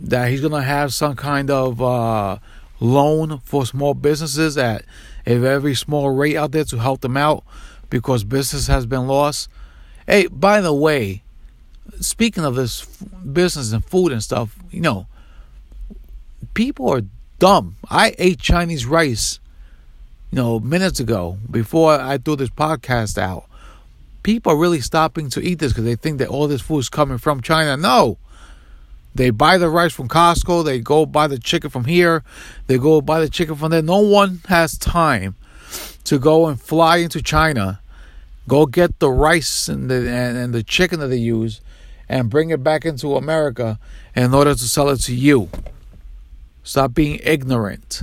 that 0.00 0.30
he's 0.30 0.40
gonna 0.40 0.62
have 0.62 0.92
some 0.92 1.16
kind 1.16 1.50
of 1.50 1.80
uh, 1.80 2.38
loan 2.80 3.38
for 3.38 3.66
small 3.66 3.94
businesses 3.94 4.58
at 4.58 4.84
a 5.26 5.38
very 5.38 5.74
small 5.74 6.10
rate 6.10 6.36
out 6.36 6.52
there 6.52 6.64
to 6.64 6.78
help 6.78 7.00
them 7.00 7.16
out 7.16 7.44
because 7.90 8.24
business 8.24 8.66
has 8.66 8.86
been 8.86 9.06
lost. 9.06 9.48
Hey, 10.06 10.26
by 10.26 10.60
the 10.60 10.72
way, 10.72 11.22
speaking 12.00 12.44
of 12.44 12.54
this 12.54 12.84
business 12.84 13.72
and 13.72 13.84
food 13.84 14.12
and 14.12 14.22
stuff, 14.22 14.56
you 14.70 14.80
know, 14.80 15.06
people 16.54 16.88
are 16.88 17.02
dumb. 17.38 17.76
I 17.90 18.14
ate 18.18 18.38
Chinese 18.38 18.86
rice, 18.86 19.40
you 20.30 20.36
know, 20.36 20.60
minutes 20.60 21.00
ago 21.00 21.38
before 21.50 21.92
I 21.92 22.18
threw 22.18 22.36
this 22.36 22.50
podcast 22.50 23.18
out. 23.18 23.46
People 24.22 24.52
are 24.52 24.56
really 24.56 24.80
stopping 24.80 25.28
to 25.30 25.40
eat 25.40 25.58
this 25.58 25.72
because 25.72 25.84
they 25.84 25.96
think 25.96 26.18
that 26.18 26.28
all 26.28 26.46
this 26.46 26.62
food 26.62 26.78
is 26.78 26.88
coming 26.88 27.18
from 27.18 27.40
China. 27.40 27.76
No. 27.76 28.18
They 29.14 29.30
buy 29.30 29.58
the 29.58 29.68
rice 29.68 29.92
from 29.92 30.08
Costco. 30.08 30.64
They 30.64 30.78
go 30.78 31.04
buy 31.04 31.26
the 31.26 31.38
chicken 31.38 31.70
from 31.70 31.84
here. 31.84 32.24
They 32.66 32.78
go 32.78 33.00
buy 33.00 33.20
the 33.20 33.28
chicken 33.28 33.56
from 33.56 33.70
there. 33.70 33.82
No 33.82 33.98
one 33.98 34.40
has 34.48 34.78
time 34.78 35.34
to 36.04 36.18
go 36.18 36.46
and 36.46 36.60
fly 36.60 36.98
into 36.98 37.20
China, 37.20 37.80
go 38.48 38.66
get 38.66 38.98
the 38.98 39.10
rice 39.10 39.68
and 39.68 39.90
the 39.90 39.96
and, 40.08 40.36
and 40.36 40.54
the 40.54 40.62
chicken 40.62 41.00
that 41.00 41.08
they 41.08 41.16
use, 41.16 41.60
and 42.08 42.30
bring 42.30 42.50
it 42.50 42.62
back 42.62 42.84
into 42.84 43.16
America 43.16 43.78
in 44.14 44.34
order 44.34 44.54
to 44.54 44.64
sell 44.68 44.88
it 44.90 44.98
to 45.02 45.14
you. 45.14 45.48
Stop 46.62 46.94
being 46.94 47.20
ignorant. 47.24 48.02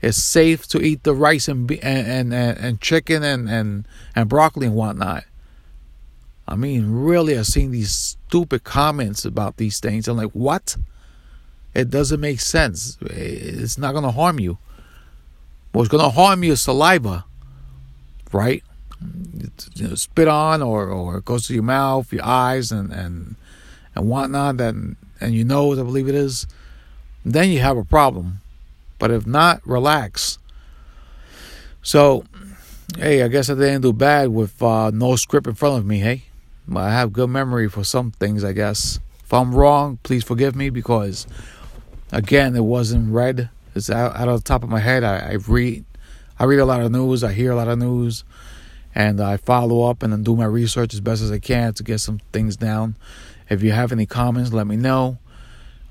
It's 0.00 0.18
safe 0.18 0.66
to 0.68 0.80
eat 0.80 1.02
the 1.02 1.14
rice 1.14 1.48
and 1.48 1.70
and 1.82 2.32
and, 2.32 2.58
and 2.58 2.80
chicken 2.80 3.22
and, 3.22 3.48
and 3.48 3.86
and 4.14 4.28
broccoli 4.28 4.66
and 4.66 4.76
whatnot. 4.76 5.24
I 6.46 6.56
mean, 6.56 6.90
really, 6.90 7.36
I've 7.36 7.46
seen 7.46 7.72
these 7.72 7.90
stupid 7.90 8.64
comments 8.64 9.26
about 9.26 9.58
these 9.58 9.80
things. 9.80 10.08
I'm 10.08 10.16
like, 10.16 10.30
what? 10.30 10.76
It 11.74 11.90
doesn't 11.90 12.20
make 12.20 12.40
sense. 12.40 12.96
It's 13.02 13.76
not 13.76 13.92
going 13.92 14.04
to 14.04 14.10
harm 14.10 14.40
you. 14.40 14.56
What's 15.72 15.90
going 15.90 16.02
to 16.02 16.08
harm 16.10 16.42
you 16.42 16.52
is 16.52 16.62
saliva, 16.62 17.26
right? 18.32 18.62
You 19.74 19.88
know, 19.88 19.94
spit 19.94 20.28
on 20.28 20.62
or, 20.62 20.88
or 20.88 21.18
it 21.18 21.24
goes 21.24 21.46
to 21.46 21.54
your 21.54 21.62
mouth, 21.62 22.12
your 22.12 22.24
eyes, 22.24 22.72
and, 22.72 22.92
and, 22.92 23.36
and 23.94 24.08
whatnot, 24.08 24.60
and, 24.60 24.96
and 25.20 25.34
you 25.34 25.44
know, 25.44 25.66
what 25.66 25.78
I 25.78 25.82
believe 25.82 26.08
it 26.08 26.14
is 26.14 26.46
then 27.24 27.50
you 27.50 27.60
have 27.60 27.76
a 27.76 27.84
problem. 27.84 28.40
But 28.98 29.10
if 29.10 29.26
not, 29.26 29.64
relax. 29.66 30.38
So, 31.82 32.24
hey, 32.96 33.22
I 33.22 33.28
guess 33.28 33.48
I 33.48 33.54
didn't 33.54 33.82
do 33.82 33.92
bad 33.92 34.28
with 34.28 34.60
uh, 34.62 34.90
no 34.92 35.16
script 35.16 35.46
in 35.46 35.54
front 35.54 35.78
of 35.78 35.86
me, 35.86 35.98
hey? 35.98 36.24
I 36.74 36.90
have 36.90 37.12
good 37.12 37.30
memory 37.30 37.68
for 37.68 37.84
some 37.84 38.10
things, 38.10 38.44
I 38.44 38.52
guess. 38.52 39.00
If 39.24 39.32
I'm 39.32 39.54
wrong, 39.54 39.98
please 40.02 40.24
forgive 40.24 40.56
me 40.56 40.70
because, 40.70 41.26
again, 42.12 42.56
it 42.56 42.64
wasn't 42.64 43.12
read. 43.12 43.50
It's 43.74 43.90
out, 43.90 44.16
out 44.16 44.28
of 44.28 44.42
the 44.42 44.48
top 44.48 44.62
of 44.62 44.68
my 44.68 44.80
head. 44.80 45.04
I, 45.04 45.18
I 45.18 45.32
read, 45.34 45.84
I 46.38 46.44
read 46.44 46.58
a 46.58 46.64
lot 46.64 46.80
of 46.80 46.90
news. 46.90 47.22
I 47.22 47.32
hear 47.32 47.52
a 47.52 47.56
lot 47.56 47.68
of 47.68 47.78
news, 47.78 48.24
and 48.98 49.20
I 49.20 49.38
follow 49.38 49.88
up 49.88 50.02
and 50.02 50.12
then 50.12 50.24
do 50.24 50.36
my 50.36 50.44
research 50.44 50.92
as 50.92 51.00
best 51.00 51.22
as 51.22 51.30
I 51.30 51.38
can 51.38 51.72
to 51.74 51.82
get 51.82 52.00
some 52.00 52.20
things 52.32 52.56
down. 52.56 52.96
If 53.48 53.62
you 53.62 53.72
have 53.72 53.92
any 53.92 54.04
comments, 54.04 54.52
let 54.52 54.66
me 54.66 54.76
know 54.76 55.18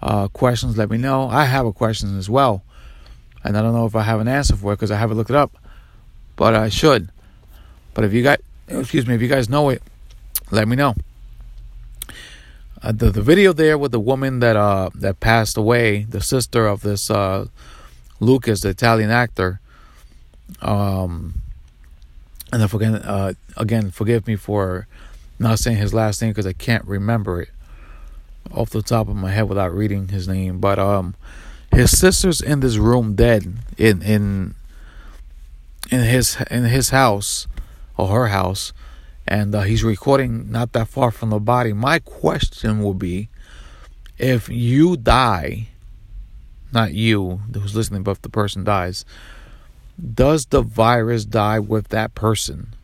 uh, 0.01 0.27
questions, 0.27 0.77
let 0.77 0.89
me 0.89 0.97
know. 0.97 1.27
I 1.29 1.45
have 1.45 1.65
a 1.65 1.73
question 1.73 2.17
as 2.17 2.29
well, 2.29 2.63
and 3.43 3.57
I 3.57 3.61
don't 3.61 3.73
know 3.73 3.85
if 3.85 3.95
I 3.95 4.03
have 4.03 4.19
an 4.19 4.27
answer 4.27 4.55
for 4.55 4.73
it 4.73 4.75
because 4.75 4.91
I 4.91 4.97
haven't 4.97 5.17
looked 5.17 5.29
it 5.29 5.35
up, 5.35 5.57
but 6.35 6.53
I 6.53 6.69
should. 6.69 7.09
But 7.93 8.03
if 8.03 8.13
you 8.13 8.23
got, 8.23 8.39
excuse 8.67 9.07
me, 9.07 9.15
if 9.15 9.21
you 9.21 9.27
guys 9.27 9.49
know 9.49 9.69
it, 9.69 9.81
let 10.51 10.67
me 10.67 10.75
know. 10.75 10.95
Uh, 12.81 12.91
the 12.91 13.09
the 13.09 13.23
video 13.23 13.53
there 13.53 13.75
with 13.75 13.91
the 13.91 13.99
woman 13.99 14.39
that 14.39 14.55
uh 14.55 14.91
that 14.93 15.19
passed 15.19 15.57
away, 15.57 16.03
the 16.03 16.21
sister 16.21 16.67
of 16.67 16.81
this 16.81 17.09
uh 17.09 17.47
Lucas, 18.19 18.61
the 18.61 18.69
Italian 18.69 19.09
actor. 19.09 19.59
Um, 20.61 21.41
and 22.51 22.61
then 22.61 22.69
again, 22.73 22.95
uh, 22.95 23.33
again, 23.57 23.91
forgive 23.91 24.27
me 24.27 24.35
for 24.35 24.87
not 25.39 25.59
saying 25.59 25.77
his 25.77 25.93
last 25.93 26.21
name 26.21 26.31
because 26.31 26.47
I 26.47 26.53
can't 26.53 26.85
remember 26.85 27.41
it 27.41 27.49
off 28.51 28.69
the 28.69 28.81
top 28.81 29.09
of 29.09 29.15
my 29.15 29.31
head 29.31 29.49
without 29.49 29.73
reading 29.73 30.07
his 30.07 30.27
name, 30.27 30.59
but 30.59 30.79
um, 30.79 31.15
his 31.71 31.97
sister's 31.97 32.41
in 32.41 32.61
this 32.61 32.77
room 32.77 33.15
dead 33.15 33.53
in 33.77 34.01
in 34.01 34.55
in 35.91 36.03
his 36.03 36.37
in 36.49 36.65
his 36.65 36.89
house 36.89 37.47
or 37.97 38.07
her 38.07 38.27
house, 38.27 38.73
and 39.27 39.53
uh, 39.53 39.61
he's 39.61 39.83
recording 39.83 40.51
not 40.51 40.73
that 40.73 40.87
far 40.87 41.11
from 41.11 41.29
the 41.29 41.39
body. 41.39 41.73
My 41.73 41.99
question 41.99 42.81
would 42.83 42.99
be, 42.99 43.29
if 44.17 44.47
you 44.47 44.95
die, 44.95 45.67
not 46.71 46.93
you 46.93 47.41
who's 47.53 47.75
listening, 47.75 48.03
but 48.03 48.11
if 48.11 48.21
the 48.21 48.29
person 48.29 48.63
dies, 48.63 49.03
does 50.13 50.47
the 50.47 50.61
virus 50.61 51.25
die 51.25 51.59
with 51.59 51.89
that 51.89 52.15
person? 52.15 52.75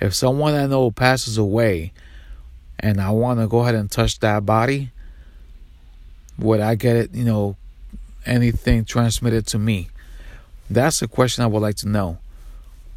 If 0.00 0.14
someone 0.14 0.54
I 0.54 0.66
know 0.66 0.90
passes 0.90 1.38
away 1.38 1.92
and 2.78 3.00
I 3.00 3.10
want 3.10 3.40
to 3.40 3.46
go 3.46 3.60
ahead 3.60 3.74
and 3.74 3.90
touch 3.90 4.18
that 4.20 4.46
body, 4.46 4.90
would 6.38 6.60
I 6.60 6.74
get 6.74 6.96
it, 6.96 7.14
you 7.14 7.24
know, 7.24 7.56
anything 8.24 8.84
transmitted 8.84 9.46
to 9.48 9.58
me? 9.58 9.88
That's 10.68 11.02
a 11.02 11.08
question 11.08 11.44
I 11.44 11.48
would 11.48 11.62
like 11.62 11.76
to 11.76 11.88
know. 11.88 12.18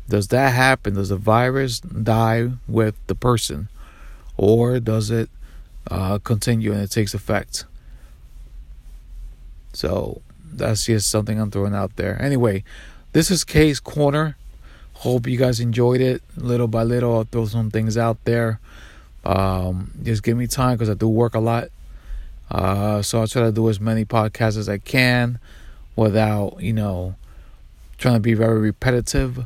Does 0.07 0.27
that 0.29 0.53
happen? 0.53 0.95
Does 0.95 1.09
the 1.09 1.17
virus 1.17 1.79
die 1.79 2.51
with 2.67 2.95
the 3.07 3.15
person? 3.15 3.69
Or 4.37 4.79
does 4.79 5.09
it 5.09 5.29
uh, 5.89 6.19
continue 6.19 6.71
and 6.71 6.81
it 6.81 6.91
takes 6.91 7.13
effect? 7.13 7.65
So 9.73 10.21
that's 10.43 10.85
just 10.85 11.09
something 11.09 11.39
I'm 11.39 11.51
throwing 11.51 11.73
out 11.73 11.95
there. 11.95 12.21
Anyway, 12.21 12.63
this 13.13 13.29
is 13.31 13.43
Kay's 13.43 13.79
Corner. 13.79 14.35
Hope 14.95 15.27
you 15.27 15.37
guys 15.37 15.59
enjoyed 15.59 16.01
it. 16.01 16.21
Little 16.35 16.67
by 16.67 16.83
little, 16.83 17.15
I'll 17.15 17.23
throw 17.23 17.45
some 17.45 17.71
things 17.71 17.97
out 17.97 18.17
there. 18.25 18.59
Um, 19.23 19.91
just 20.03 20.23
give 20.23 20.35
me 20.35 20.47
time 20.47 20.75
because 20.75 20.89
I 20.89 20.95
do 20.95 21.07
work 21.07 21.35
a 21.35 21.39
lot. 21.39 21.69
Uh, 22.49 23.01
so 23.01 23.19
I'll 23.21 23.27
try 23.27 23.43
to 23.43 23.51
do 23.51 23.69
as 23.69 23.79
many 23.79 24.03
podcasts 24.03 24.57
as 24.57 24.67
I 24.67 24.79
can 24.79 25.39
without, 25.95 26.57
you 26.59 26.73
know, 26.73 27.15
trying 27.97 28.15
to 28.15 28.19
be 28.19 28.33
very 28.33 28.59
repetitive. 28.59 29.45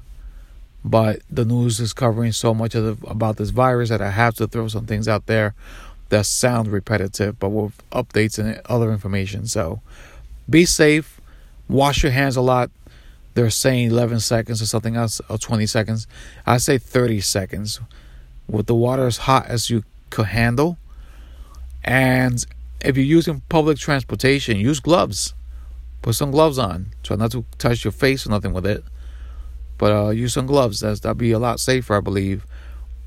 But 0.84 1.20
the 1.30 1.46
news 1.46 1.80
is 1.80 1.92
covering 1.92 2.32
so 2.32 2.54
much 2.54 2.74
of 2.74 3.02
the, 3.02 3.08
about 3.08 3.38
this 3.38 3.50
virus 3.50 3.90
that 3.90 4.02
I 4.02 4.12
have 4.12 4.36
to 4.36 4.48
throw 4.48 4.68
some 4.70 4.86
things 4.86 5.08
out 5.08 5.26
there 5.26 5.54
that 6.10 6.26
sound 6.26 6.70
repetitive, 6.70 7.38
but 7.40 7.50
with 7.50 7.74
updates 7.92 8.40
and 8.40 8.62
other 8.66 8.92
information. 8.94 9.46
So 9.46 9.82
be 10.50 10.66
safe. 10.66 11.20
Wash 11.68 12.04
your 12.04 12.14
hands 12.14 12.38
a 12.38 12.42
lot. 12.42 12.72
They're 13.38 13.52
saying 13.52 13.92
11 13.92 14.22
seconds 14.22 14.64
or 14.64 14.66
something 14.66 14.96
else, 14.96 15.22
or 15.30 15.38
20 15.38 15.68
seconds. 15.68 16.08
I 16.48 16.58
say 16.58 16.80
30 16.80 17.22
seconds 17.22 17.80
with 18.50 18.66
the 18.66 18.74
water 18.74 19.06
as 19.06 19.18
hot 19.18 19.46
as 19.46 19.70
you 19.70 19.84
could 20.10 20.26
handle. 20.26 20.80
And 21.84 22.44
if 22.82 22.98
you're 22.98 23.06
using 23.06 23.44
public 23.48 23.78
transportation, 23.78 24.58
use 24.58 24.80
gloves. 24.80 25.36
Put 26.02 26.16
some 26.16 26.32
gloves 26.32 26.58
on. 26.58 26.88
Try 27.04 27.18
not 27.18 27.30
to 27.34 27.46
touch 27.60 27.84
your 27.84 27.92
face 27.92 28.26
or 28.26 28.32
nothing 28.32 28.54
with 28.54 28.66
it. 28.66 28.84
But 29.78 29.92
uh, 29.92 30.10
use 30.10 30.34
some 30.34 30.48
gloves. 30.48 30.80
That's 30.80 31.02
that'd 31.02 31.20
be 31.20 31.32
a 31.32 31.38
lot 31.38 31.60
safer, 31.60 31.96
I 31.96 32.00
believe. 32.00 32.44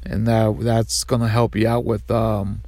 And 0.05 0.29
that 0.29 0.61
that's 0.61 1.03
gonna 1.03 1.27
help 1.27 1.57
you 1.57 1.67
out 1.67 1.85
with 1.85 2.09
um 2.09 2.63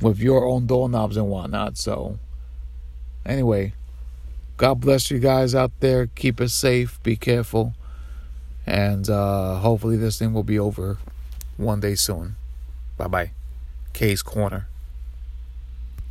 with 0.00 0.18
your 0.18 0.46
own 0.46 0.64
doorknobs 0.64 1.18
and 1.18 1.28
whatnot. 1.28 1.76
So 1.76 2.18
anyway, 3.26 3.74
God 4.56 4.80
bless 4.80 5.10
you 5.10 5.18
guys 5.18 5.54
out 5.54 5.72
there. 5.80 6.06
Keep 6.06 6.40
it 6.40 6.50
safe. 6.50 7.02
Be 7.02 7.16
careful. 7.16 7.74
And 8.66 9.10
uh, 9.10 9.56
hopefully 9.56 9.96
this 9.96 10.18
thing 10.18 10.32
will 10.32 10.44
be 10.44 10.58
over 10.58 10.98
one 11.56 11.80
day 11.80 11.94
soon. 11.94 12.36
Bye 12.96 13.08
bye. 13.08 13.30
Kay's 13.92 14.22
Corner. 14.22 14.68